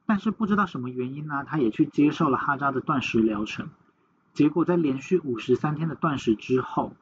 [0.05, 3.69] 但是不知道什么原因呢，他也去接受了哈扎的断食疗程。
[4.33, 6.93] 结果在连续五十三天的断食之后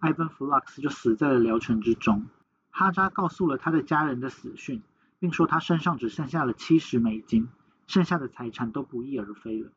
[0.00, 2.26] ，Ivan Flux 就死在了疗程之中。
[2.70, 4.80] 哈扎告诉了他的家人的死讯，
[5.22, 7.46] 并说他身上只剩下了七十美金，
[7.86, 9.70] 剩下的财产都不翼而飞了。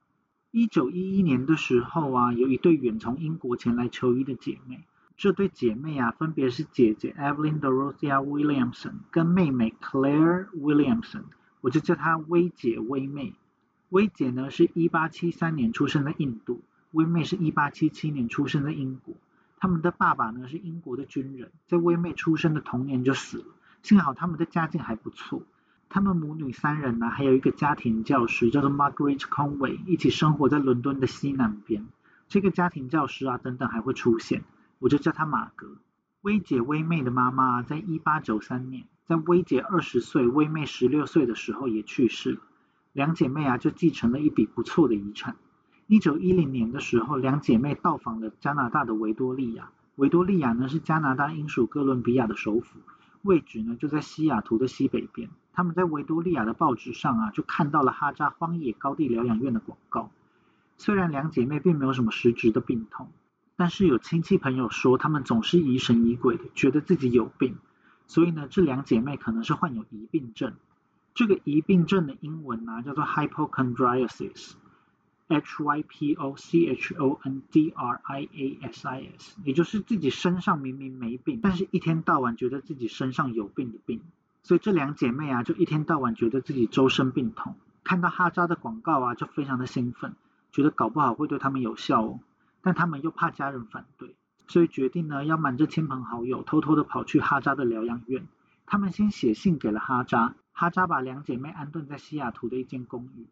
[0.50, 4.84] 一九一一年的时候啊，有一对远从英国前来求医的姐妹。
[5.18, 11.26] 这对姐妹啊，分别是姐姐 Evelyn Dorothea Williamson 跟妹妹 Claire Williamson，
[11.62, 13.36] 我就叫她薇姐、薇妹。
[13.90, 19.14] 薇姐呢是一八七三年出生在印度，薇妹是一八七七年出生在英国。
[19.60, 23.46] 他们的爸爸呢是英国的军人，在薇妹出生的同年就死了。
[23.86, 25.44] 幸好他们的家境还不错。
[25.90, 31.86] 他们母女三人呢，还有一个家庭教师叫做 Margaret Conway，一起生活在伦敦的西南边。
[32.28, 34.44] 这个家庭教师啊，等等还会出现，
[34.80, 35.78] 我就叫他马格。
[36.22, 42.40] 薇姐、薇妹的妈妈在一八九三年，在薇姐二十岁、薇妹十六岁的时候也去世了。
[42.92, 45.36] 两姐妹啊，就继承了一笔不错的遗产。
[45.86, 49.70] 一九一零年的时候，两姐妹到访了加拿大的维多利亚。
[49.94, 52.80] 维多利亚呢，是加拿大英属哥伦比亚的首府。
[53.26, 55.30] 位置呢就在西雅图的西北边。
[55.52, 60.12] 他们在维多利亚的报纸上啊，就看到了哈扎荒野高地疗养院的广告。
[60.78, 63.10] 虽然两姐妹并没有什么实质的病痛，
[63.56, 67.56] 但是有亲戚朋友说，她们总是疑神疑鬼的，觉得自己有病。
[68.06, 70.54] 所以呢，这两姐妹可能是患有疑病症。
[71.14, 74.56] 这个疑病症的英文呢叫做 hypochondriasis。
[75.28, 84.02] H Y P O C H O N D R I A S I S，也就是自己身上明明没病，但是一天到晚觉得自己身上有病的病。
[84.44, 90.14] 所以这两姐妹啊，就一天到晚觉得自己周身病痛，看到哈扎的广告啊，就非常的兴奋，
[90.52, 92.20] 觉得搞不好会对他们有效哦。
[92.62, 94.16] 但他们又怕家人反对，
[94.48, 98.28] 所以决定呢，要瞒着亲朋好友，偷偷的跑去哈扎的疗养院。
[98.68, 103.26] 他们先写信给了哈扎，哈扎把两姐妹安顿在西雅图的一间公寓。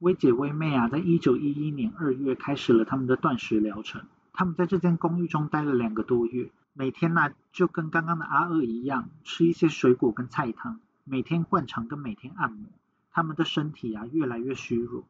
[0.00, 4.02] 薇姐、薇妹啊，在一九一一年二月开始了他们的断食疗程。
[4.34, 12.66] 他们在这间公寓中待了两个多月，每天呢就跟刚刚的阿二一样，吃一些水果跟菜汤，每天灌肠跟每天按摩。
[13.10, 15.04] 他们的身体啊越来越虚弱。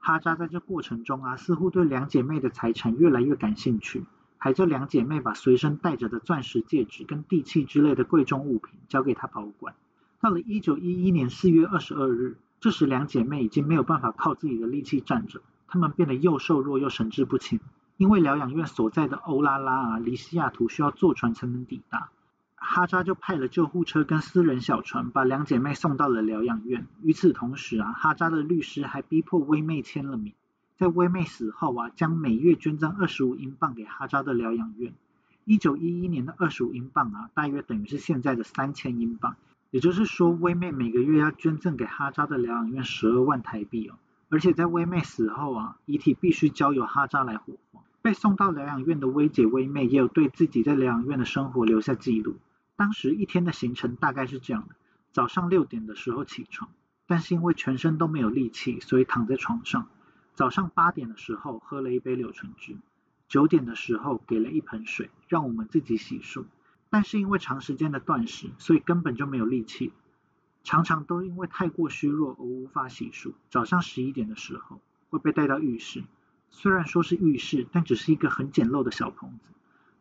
[0.00, 4.02] 哈扎在这过程中啊，似乎对两姐妹的财产越来越感兴趣，
[4.38, 9.76] 还叫两姐妹把随身带着的钻石戒指跟地契之类的贵重物品交给他保管。
[10.20, 12.38] 到了一九一一年四月二十二日。
[12.62, 17.58] 这时，两姐妹已经没有办法靠自己的力气站着，她们变得又瘦弱又神志不清。
[17.96, 22.10] 因为疗养院所在的欧拉拉啊，离西雅图需要坐船才能抵达。
[22.54, 26.86] 哈扎就派了救护车跟私人小船，把两姐妹送到了疗养院。
[27.02, 30.32] 与此同时啊，哈扎的律师还逼迫薇妹签了名，
[30.76, 34.94] 在薇妹死后啊，将每月捐赠二十五英镑给哈扎的疗养院。
[35.44, 39.34] 一九一一年的二十五英镑啊，大约等于是现在的三千英镑。
[39.72, 43.94] 也就是说，薇妹每个月要捐赠给哈扎的疗养院十二万台币哦，
[44.28, 47.80] 而且在薇妹死后啊，遗体必须交由哈扎来火化。
[48.02, 52.36] 被送到疗养院的薇姐、薇妹也有对自己在疗养院的生活留下记录。
[52.76, 54.74] 当时一天的行程大概是这样的：
[55.10, 56.68] 早上六点的时候起床，
[57.06, 59.88] 但是因为全身都没有力气，所以躺在床上。
[60.34, 62.76] 早上八点的时候喝了一杯柳橙汁，
[63.26, 66.44] 九点的时候给了一盆水，让我们自己洗漱。
[66.92, 69.94] 但是因为长时间的断食，所以根本就没有力气，
[70.62, 73.32] 常常都因为太过虚弱而无法洗漱。
[73.48, 74.78] 早上十一点的时候
[75.08, 76.04] 会被带到浴室，
[76.50, 79.48] 虽然说是浴室，但只是一个很简陋的小棚子，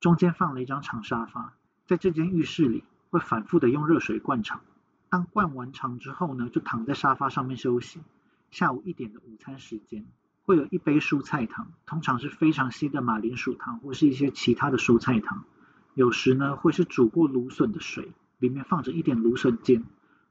[0.01, 1.53] 中间放了一张长沙发。
[1.87, 4.59] 在这间浴室里，会反复的用热水灌肠。
[5.07, 8.01] 当灌完肠之后呢，就躺在沙发上面休息。
[8.49, 10.05] 下午一点的午餐时间，
[10.43, 15.45] 会有一杯蔬菜汤，通常是非常稀的马铃薯汤或是一些其他的蔬菜汤。
[15.93, 19.83] 有时呢会是煮过芦笋的水，里面放着一点芦笋尖。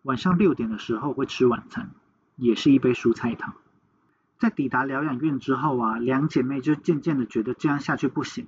[0.03, 1.91] 晚上六点的时候会吃晚餐，
[2.37, 3.55] 也是一杯蔬菜汤。
[4.39, 8.47] 在抵达疗养院之后啊，两姐妹就渐渐的觉得这样下去不行，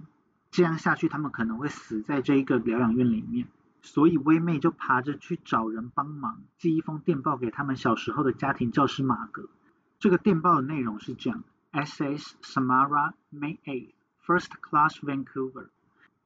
[0.51, 3.47] 这样下去她们可能会死在这一个疗养院里面。
[3.83, 9.49] 所以微妹就爬着去找人帮忙，寄一封电报给他们小时候的家庭教师马格。
[9.99, 11.43] 这个电报的内容是这样
[11.73, 12.37] ：S.S.
[12.43, 13.91] Samara May 8,
[14.25, 15.67] First Class Vancouver。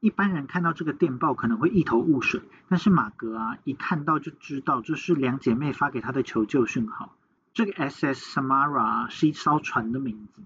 [0.01, 7.17] 一般人看到这个电报可能会一头雾水，但是马格啊一看到就知道这是两姐妹发给他的求救讯号。
[7.55, 8.39] 这个 S.S.
[8.39, 10.43] Samara 是一艘船的名字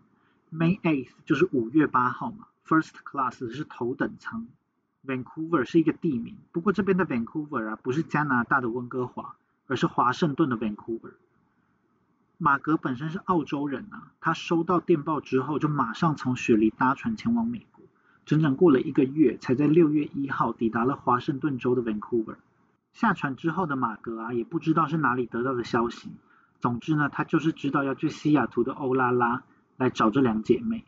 [0.52, 4.46] ，May 8th 就是五月八号嘛，First Class 是头等舱
[5.04, 9.34] ，Vancouver 是一个地名，不过这边的 Vancouver 啊不是加拿大的温哥华，
[9.66, 11.14] 而是华盛顿的 Vancouver。
[12.38, 17.69] 马格本身是澳洲人啊，他收到电报之后就马上从雪梨搭船前往美国。
[18.30, 22.36] 整整过了一个月，才在六月一号抵达了华盛顿州的 Vancouver。
[22.92, 26.12] 下船之后的马格啊，也不知道是哪里得到的消息。
[26.60, 29.42] 总之呢，他就是知道要去西雅图的欧拉拉
[29.76, 30.84] 来找这两姐妹。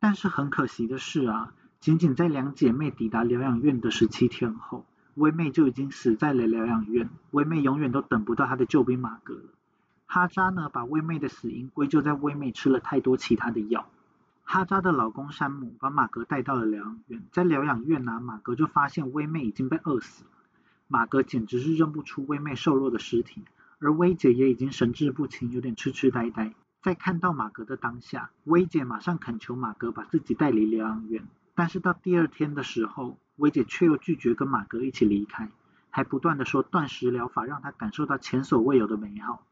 [0.00, 4.84] 但是很可惜的是啊，仅仅在两姐妹抵达疗养院的十七天后，
[5.14, 7.08] 薇妹就已经死在了疗养院。
[7.30, 9.44] 薇妹永远都等不到她的救兵马格了。
[10.04, 13.86] 哈扎呢，把薇妹的死因归咎在薇妹吃了太多其他的药。
[14.52, 20.30] 哈扎的老公山姆把马格带到了疗养院，在疗养院呢，马格就发现薇妹已经被饿死了。
[20.88, 23.42] 马格简直是认不出薇妹瘦弱的尸体，
[23.78, 26.52] 而薇姐也已经神志不清，有点痴痴呆呆。
[26.82, 31.26] 在看到马格的当下，薇姐马上恳求马格把自己带离疗养院。
[31.54, 35.48] 但是到第二天的时候，薇姐却又拒绝跟马格一起离开，
[35.88, 39.42] 还不断的说断食疗法让她感受到前所未有的美好。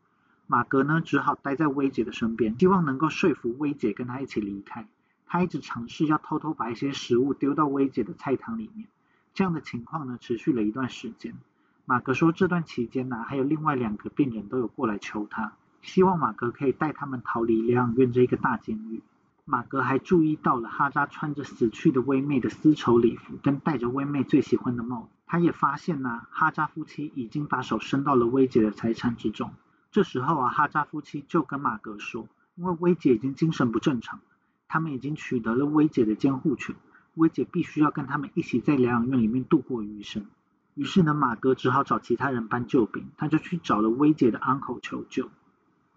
[0.51, 4.89] 马格呢，只好待在薇姐的身边，希望能够说服薇姐跟他一起离开。
[5.25, 8.89] 他一直尝试要偷偷把一些食物丢到薇姐的菜汤里面。
[9.33, 11.37] 这样的情况呢，持续了一段时间。
[11.85, 19.03] 马格说，这段期间呢，还有另外两个病人都有过来求他，希望马格可以带他们逃离疗养院这一个大监狱。
[19.45, 25.09] 马格还注意到了哈扎穿着死去的薇妹的丝绸礼服，跟戴着薇妹最喜欢的帽子。
[25.29, 29.53] 他也发现呢，哈扎夫妻已经把手伸到了薇姐的财产之中。
[29.91, 34.21] 这时候啊，哈扎夫妻就跟马格说，因为薇姐已经精神不正常，
[34.69, 36.77] 他们已经取得了薇姐的监护权，
[37.15, 40.27] 薇姐必须要跟他们一起在疗养院里面度过余生。
[40.75, 45.29] 于是呢，马格只好找其他人搬救兵，他就去找了薇姐的 uncle 求救。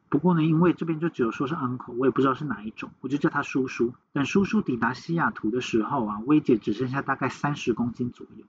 [0.10, 3.94] 不过呢，因为这边就只有说是 uncle，我也不知道是哪一种，我就叫他叔叔。
[4.12, 8.46] 等叔叔抵达西雅图的时候啊，薇姐只剩下大概三十公斤左右，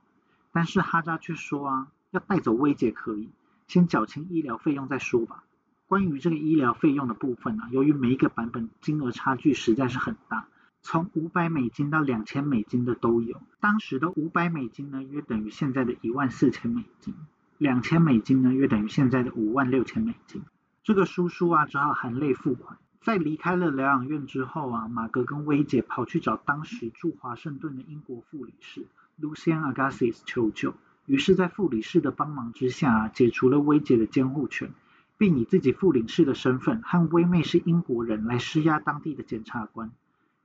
[0.53, 3.29] 但是哈扎却说啊，要带走薇姐可以。
[3.67, 5.45] 先缴清医疗费用再说吧。
[5.87, 10.49] 关于这个医疗费用的部分呢，由于每一个版本金额差距实在是很大，
[10.83, 13.41] 从五百美金到两千美金的都有。
[13.61, 17.15] 当时的五百美金呢，约等于现在的一万四千美金；
[17.59, 20.43] 两千美金呢，约等于现在的五万六千美金。
[20.83, 22.79] 这个叔叔啊，只好含泪付款。
[23.03, 28.87] 在离开了疗养院之后啊，马格跟薇姐跑去找当时驻华盛顿的英国副理事
[29.21, 30.75] Lucian Agassiz 求救。
[31.07, 34.73] 于是，在副理事的帮忙之下，解除了薇姐的监护权，
[35.19, 39.91] 并以自己副领事的身份和薇妹是英国人来施压当地的检察官，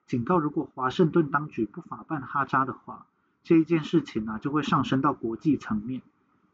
[0.06, 3.06] 警告如果华盛顿当局不法办哈扎的话，
[3.44, 6.02] 这一件事情啊就会上升到国际层面。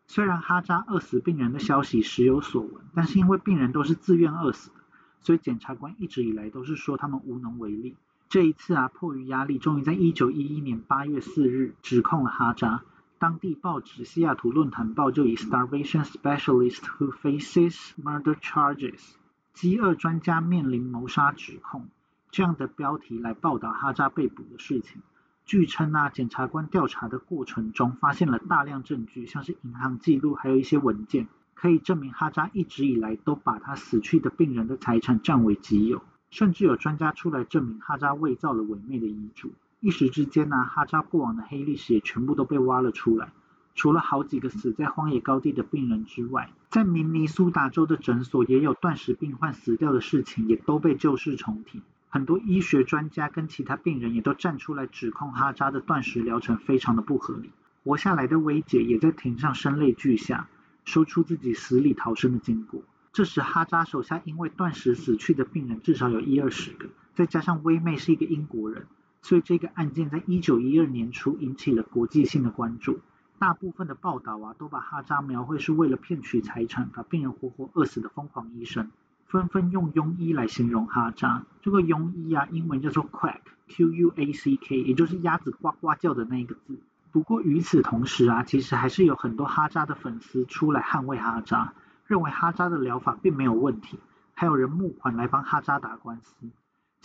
[0.07, 4.75] 虽然哈扎饿死病人的消息时有所闻，但是因为病人都是自愿饿死的，
[5.21, 7.95] 所以检察官一直以来都是说他们无能为力。
[8.29, 12.83] 这一次啊，迫于压力，终于在一九一一年八月四日指控了哈扎。
[13.17, 19.13] 当地报纸《西雅图论坛报》就以 “Starvation Specialist Who Faces Murder Charges”（
[19.53, 21.87] 饥饿专家面临谋杀指控）
[22.29, 25.01] 这样的标题来报道哈扎被捕的事情。
[25.45, 36.01] 据称啊，检察官调查的过程中发现了大量证据，像是银行记录，还有一些文件，可以证明哈扎一直以来都把他死去的病人的财产占为己有。
[36.31, 39.53] 甚至有专家出来证明哈扎伪造了伪妹的遗嘱。
[39.85, 43.31] 一时之间呢，哈扎过往的黑历史也全部都被挖了出来。
[43.75, 51.83] 除了好几个死在荒野高地的病人之外，在明尼苏达州的诊所也有断食病患死掉的事情，也都被旧事重提。
[52.09, 57.51] 很多医学专家跟其他病人也都站出来指控哈扎的断食疗程非常的不合理。
[57.83, 60.47] 活下来的薇姐也在庭上声泪俱下，
[60.83, 62.81] 说出自己死里逃生的经过。
[63.13, 68.87] 这时哈扎手下因为断食死去的病人至少有一二十个，再加上薇妹是一个英国人。
[69.25, 72.99] 所以这个案件在一九一二年初引起了国际性的关注。
[73.39, 78.91] 大部分的报道啊，都把哈扎描绘是为了骗取财产，把病人活活饿死的疯狂医生，
[79.25, 81.43] 纷纷用庸医来形容哈扎。
[81.63, 86.77] 这个庸医啊，英文叫做 quack，Q U A C K，也就是鸭子呱呱叫的那个字。
[87.11, 91.73] 不过与此同时啊，其实还是有很多哈扎的粉丝出来捍卫哈扎，
[92.05, 93.97] 认为哈扎的疗法并没有问题，
[94.35, 96.35] 还有人募款来帮哈扎打官司。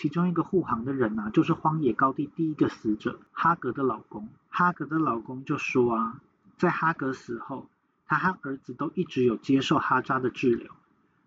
[0.01, 4.31] 其中一个护航的人啊，就是荒野高地第一个死者哈格的老公。
[4.49, 6.21] 哈格的老公就说啊，
[6.57, 7.67] 在哈格死后，
[8.07, 10.73] 他和儿子都一直有接受哈扎的治疗。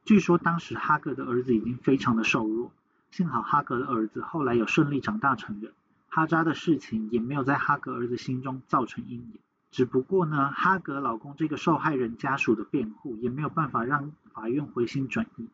[0.05, 2.71] 据说当时哈格的儿子已经非常的瘦弱，
[3.11, 5.71] 幸好哈格的儿子后来有顺利长大成人，
[6.09, 9.39] 哈扎的事情也没有在哈格儿子心中造成阴影。
[9.69, 15.47] 只不过呢，哈格老公这个受害人家属的辩护也没有办法让法院回心转意。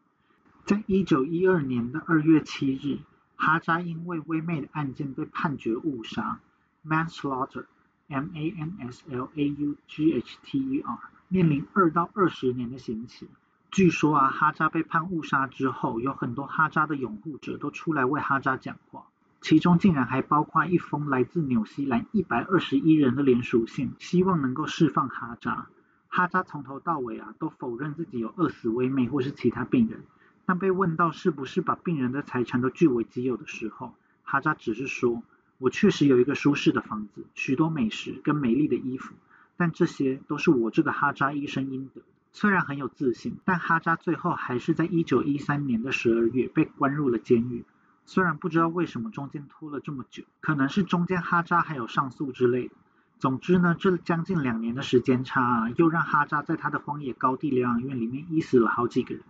[0.64, 3.00] 在一九一二年的二月七日，
[3.42, 6.40] 哈扎因为威妹的案件被判决误杀
[6.86, 13.30] （manslaughter，M A N S L A U G H T E R），面临二到二十年的刑期。
[13.72, 19.06] 据说啊，哈扎被判误杀之后，有很多哈扎的拥护者都出来为哈扎讲话，
[19.40, 25.68] 其中竟然还包括一封来自纽西兰一百二十一人的联署信，希望能够释放哈扎。
[26.10, 30.04] 哈扎从头到尾啊，都否认自己有饿死威妹或是其他病人。
[30.50, 33.94] 当被问到是不是把病人的财产都据为己有的时候，
[34.24, 35.22] 哈扎只是说
[35.60, 39.14] ：“我确实有一个舒适的房子、许多美食跟美丽的衣服，
[39.58, 42.02] 但这些都是我这个哈扎医生应得。”
[42.34, 47.64] 虽然很有自信，但哈扎最后还是在一九一三年的十二月被关入了监狱。
[48.08, 52.74] 虽然不知道为什么中间拖了这么久，可能是中间哈扎还有上诉之类的。
[53.20, 59.24] 总之呢，这将近两年的时间差啊，又让哈扎在他的荒野高地疗养院里面医死了好几个人。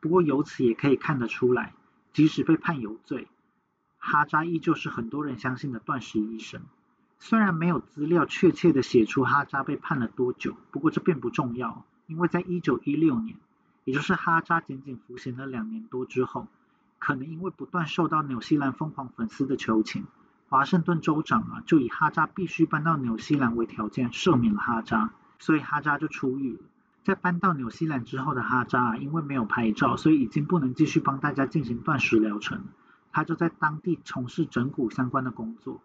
[0.00, 1.74] 不过由此也可以看得出来，
[2.12, 3.28] 即使被判有罪，
[3.98, 6.62] 哈扎依旧是很多人相信的断食医生。
[7.18, 13.36] 虽然没有资料确切的写出哈扎被判了多久，不过这并不重要，因为在一九一六年，
[13.84, 16.48] 也就是哈扎仅仅服刑了两年多之后，
[16.98, 20.06] 可能因为不断受到纽西兰疯狂粉丝的求情，
[20.48, 26.60] 华盛顿州长啊就以哈扎必须搬到纽西兰为条件赦免了哈扎，所以哈扎就出狱了。
[27.02, 32.64] 在搬到纽西兰之后的哈扎，因为没有牌照，所以已经不能继续帮大家进行断食疗程。
[33.12, 35.80] 他就在当地从事整骨相关的工作，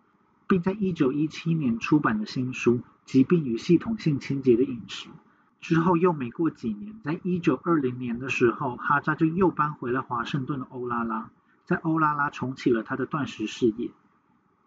[0.48, 5.10] 并在一九一七年出版了新书《疾病与系统性清洁的饮食》。
[5.62, 11.32] 之后又没过几年，在一九二零年的时候，哈扎就又搬回了华盛顿的欧拉拉，
[11.64, 13.90] 在欧拉拉重启了他的断食事业。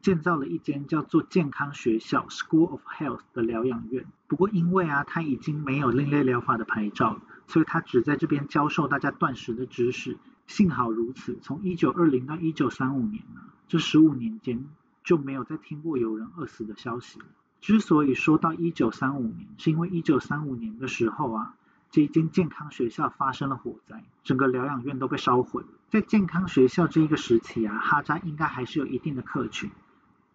[0.01, 4.07] 建造了一间叫做健康学校 （School of Health） 的疗养院。
[4.27, 10.17] 不过因为啊，他已经没有另类疗法的牌照，所以他只在这边教授大家断食的知识。
[10.47, 14.67] 幸好如此，从一九二零到一九三五年呢，这十五年间
[15.05, 17.21] 就没有再听过有人饿死的消息。
[17.61, 21.55] 之所以说到一九三五年，是因为一九三五年的时候啊，
[21.91, 25.65] 这一间健康学校发生了火灾，整个疗养院都被烧毁。
[25.91, 29.71] 在健康学校这一个时期啊，哈扎应该还是有一定的客群。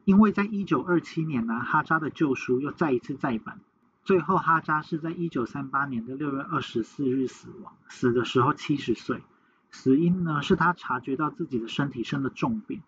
[0.06, 3.60] 因为在一九二七年呢，哈扎的旧书又再一次再版。
[4.04, 9.22] 最后，哈扎是在一九三八年的六月二十四日死亡，死的时候七十岁。
[9.72, 12.82] 死因呢是他察觉到自己的身体生了重病，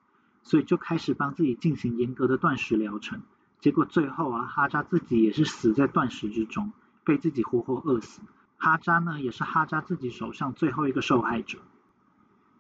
[0.44, 3.22] 所以就开始帮自己进行严格的断食疗程。
[3.62, 6.74] 结果最后啊，哈扎自己也是死在断食之中，
[7.06, 8.22] 被自己活活饿死。
[8.58, 11.60] 哈扎呢也是哈扎自己手上最后一个受害者。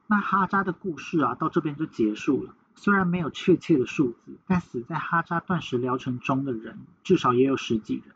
[0.07, 2.55] 那哈扎的故事啊，到这边就结束了。
[2.75, 8.15] 虽然没有确切的数字，但死在哈扎断食疗程中的人至少也有十几人。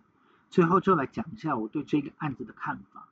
[0.50, 3.08] 最后就来讲一下我对这个案子的看法。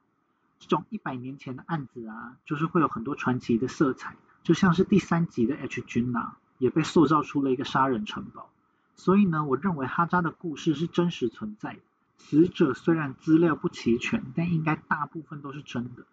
[0.59, 8.49] 这种一百年前的案子啊，就是会有很多传奇的色彩，就像是第三集的 H 君呐，也被塑造出了一个杀人城堡。
[8.95, 11.79] 所以呢，我认为哈扎的故事是真实存在的。
[12.17, 16.03] 死者虽然资料不齐全，但应该大部分都是真的。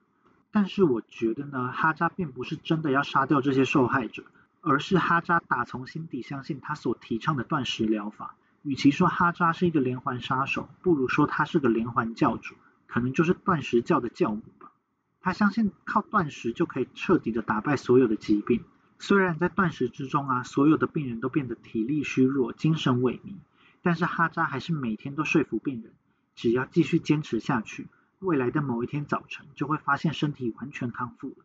[0.53, 4.25] 但是我觉得呢，哈扎并不是真的要杀掉这些受害者。
[4.67, 8.35] 而是哈扎打从心底相信他所提倡的断食疗法。
[8.63, 12.55] 与其说哈扎是一个连环杀手，不如说他是个连环教主，
[12.87, 14.73] 可能就是断食教的教母吧。
[15.21, 18.65] 他相信靠断食就可以彻底的打败所有的疾病。
[18.99, 23.35] 虽然在断食之中啊，所有的病人都变得体力虚弱、精神萎靡，
[23.83, 25.93] 但是哈扎还是每天都说服病人，
[26.35, 27.89] 只要继续坚持下去，
[28.21, 31.45] 未来的某一天早晨就会发现身体完全康复了。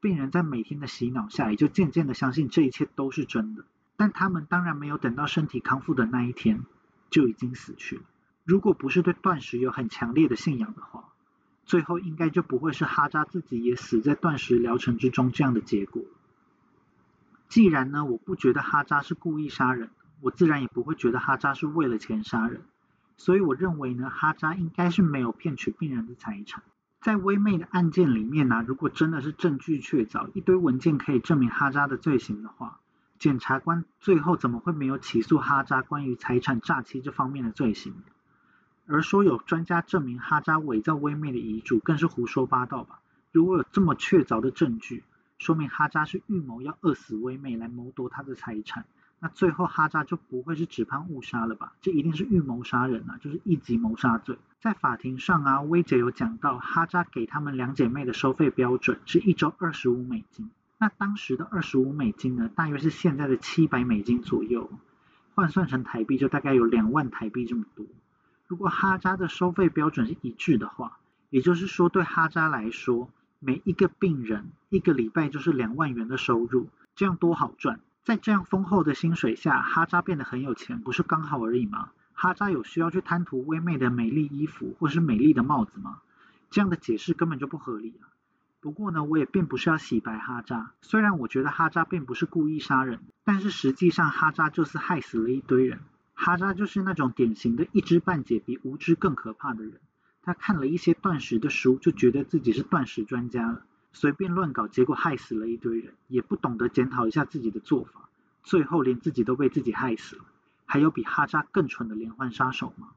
[0.00, 3.64] 病人在每天的洗脑下，也就渐渐的相信这一切都是真的。
[3.96, 6.62] 但他们当然没有等到身体康复的那一天，
[7.10, 8.02] 就已经死去了。
[8.44, 11.12] 如果不是对断食有很强烈的信仰的话，
[11.64, 16.02] 最后应该就不会是哈扎自己也死在断食疗程之中这样的结果。
[17.48, 19.90] 既然呢，我不觉得哈扎是故意杀人，
[20.20, 22.62] 我自然也不会觉得哈扎是为了钱杀人。
[23.16, 26.62] 所以我认为呢，哈扎应该是没有骗取病人的财产。
[27.00, 32.80] 在微妹的案件里面呢，如果真的是证据确凿，一堆文件可以证明哈扎的罪行的话，
[33.18, 37.94] 检察官最后怎么会没有起诉哈扎关于财产诈欺这方面的罪行？
[38.86, 43.00] 而说有专家证明哈扎伪造微妹的遗嘱，更是胡说八道吧？
[43.30, 45.04] 如果有这么确凿的证据，
[45.38, 48.86] 说明哈扎是预谋要饿死微妹来谋夺她的财产，
[49.20, 51.74] 那最后哈扎就不会是只判误杀了吧？
[51.80, 54.36] 这一定是预谋杀人啊，就是一级谋杀罪。
[54.60, 64.68] 在法庭上啊，薇姐有讲到哈扎给他们两姐妹的收费标准是一周二十五美金，那当时的二十五美金呢，大约是现在的七百美金左右，
[65.36, 67.86] 换算成台币就大概有两万台币这么多。
[68.48, 70.98] 如果哈扎的收费标准是一致的话，
[71.30, 77.78] 也就是说对哈扎来说，每一个病人一个礼拜就是两万元的收入，这样多好赚！
[78.02, 81.90] 在这样丰厚的薪水下，哈扎变得很有钱，不是刚好而已吗？
[82.20, 86.00] 哈扎有需要去贪图微妹的美丽衣服或是美丽的帽子吗？
[86.50, 88.10] 这样的解释根本就不合理啊！
[88.58, 95.78] 不过呢，我也并不是要洗白哈扎，虽然我觉得哈扎并不是故意杀人，但是实际上哈扎就是害死了一堆人。
[96.14, 99.74] 哈扎就是那种典型的一知半解比无知更可怕的人。
[100.20, 103.62] 他看了一些断食的书，就觉得自己是断食专家了，
[103.92, 108.08] 随便乱搞，结果害死了一堆人，也不懂得检讨一下自己的做法，
[108.42, 110.24] 最后连自己都被自己害死了。
[110.70, 112.88] 还有比哈扎更蠢的连环杀手吗？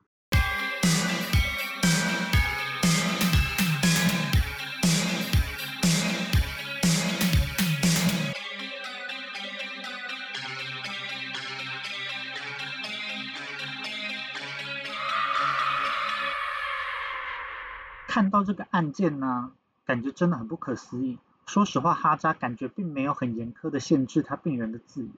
[18.06, 19.54] 看到这个案件呢，
[19.86, 21.18] 感觉真的很不可思议。
[21.46, 25.10] 说实话，哈扎感觉并没有很严苛的限制他病人的自由。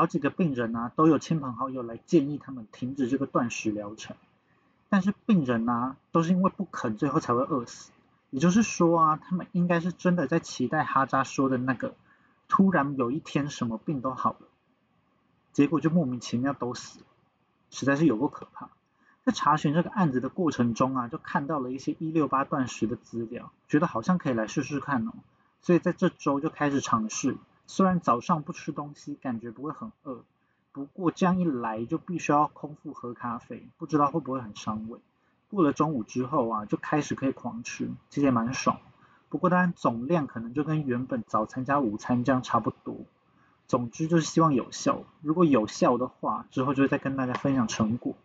[0.00, 4.16] 好几个病人啊，都有亲朋好友来建议他们停止这个断食疗程，
[4.88, 7.92] 但是病人啊，都是因为不肯，最后才会饿死。
[8.30, 11.94] 也就是说啊，他们应该是真的在期待哈扎说的那个，
[12.48, 14.46] 突然有一天什么病都好了，
[15.52, 17.06] 结果就莫名其妙都死了，
[17.68, 18.70] 实在是有够可怕。
[19.26, 25.12] 在查询这个案子的过程中啊，就看到了一些一六八断食的资料，觉得好像可以来试试看哦，
[25.60, 27.36] 所以在这周就开始尝试。
[27.70, 30.24] 虽然早上不吃东西，感觉不会很饿，
[30.72, 34.98] 不过这样一来就必须要空腹喝咖啡，不知道会不会很伤胃。
[35.48, 38.80] 过了中午之后啊，就开始可以狂吃，其实也蛮爽。
[39.28, 42.96] 不过当然总量可能就跟原本早餐加午餐这样差不多。
[43.68, 48.16] 总之就是希望有效，如果有效的话，之后就会再跟大家分享成果。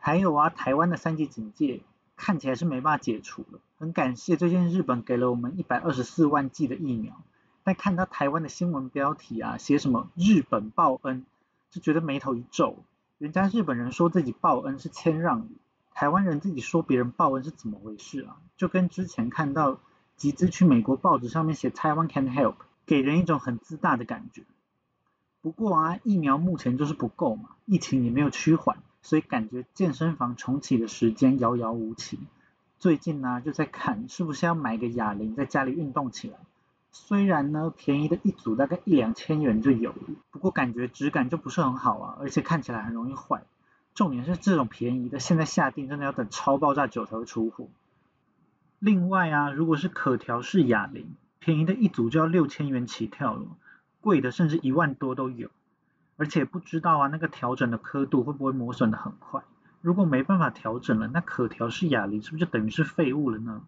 [0.00, 1.82] 还有啊，台湾的三级警戒
[2.16, 3.60] 看起来是没办法解除了。
[3.78, 7.14] 很感谢最近日本给了我们一百二十四万剂的疫苗，
[7.64, 11.24] 但看到台湾的新闻标题啊，写什么日本报恩，
[11.70, 12.76] 就觉得眉头一皱。
[13.18, 15.56] 人家日本人说自己报恩是谦让语，
[15.94, 18.36] 台湾人自己说别人报恩是怎么回事啊？
[18.56, 19.80] 就跟之前看到
[20.16, 22.54] 集资去美国报纸上面写台湾 can help，
[22.86, 24.42] 给人一种很自大的感觉。
[25.40, 28.78] 不过啊，疫苗目前就是不够嘛，疫情也没有趋缓。
[29.02, 32.18] 所以感觉健身房重启的时间遥遥无期。
[32.78, 36.38] 最近呢就在看是不是要买个哑铃在家里运动起来。
[36.96, 39.92] 虽然呢便宜的一组大概一两千元就有，
[40.30, 43.42] 不过感觉质感就不是很好啊，而且看起来很容易坏。
[43.96, 47.66] 重点是这种便宜的现在下定真的要等超爆炸久才会出货。
[48.78, 53.44] 另外啊，如果是可调式哑铃，便宜的一组就要六千元起跳了，
[54.00, 55.50] 贵的甚至一万多都有。
[56.16, 59.42] 而且不知道啊，那个调整的刻度会不会磨损的很快？
[59.80, 63.62] 如果没办法调整了，那可调式哑铃是不是就等于是废物了呢？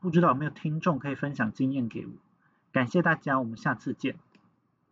[0.00, 2.12] 不知道有没有听众可以分享经验给我？
[2.74, 4.16] 感谢大家，我们下次见。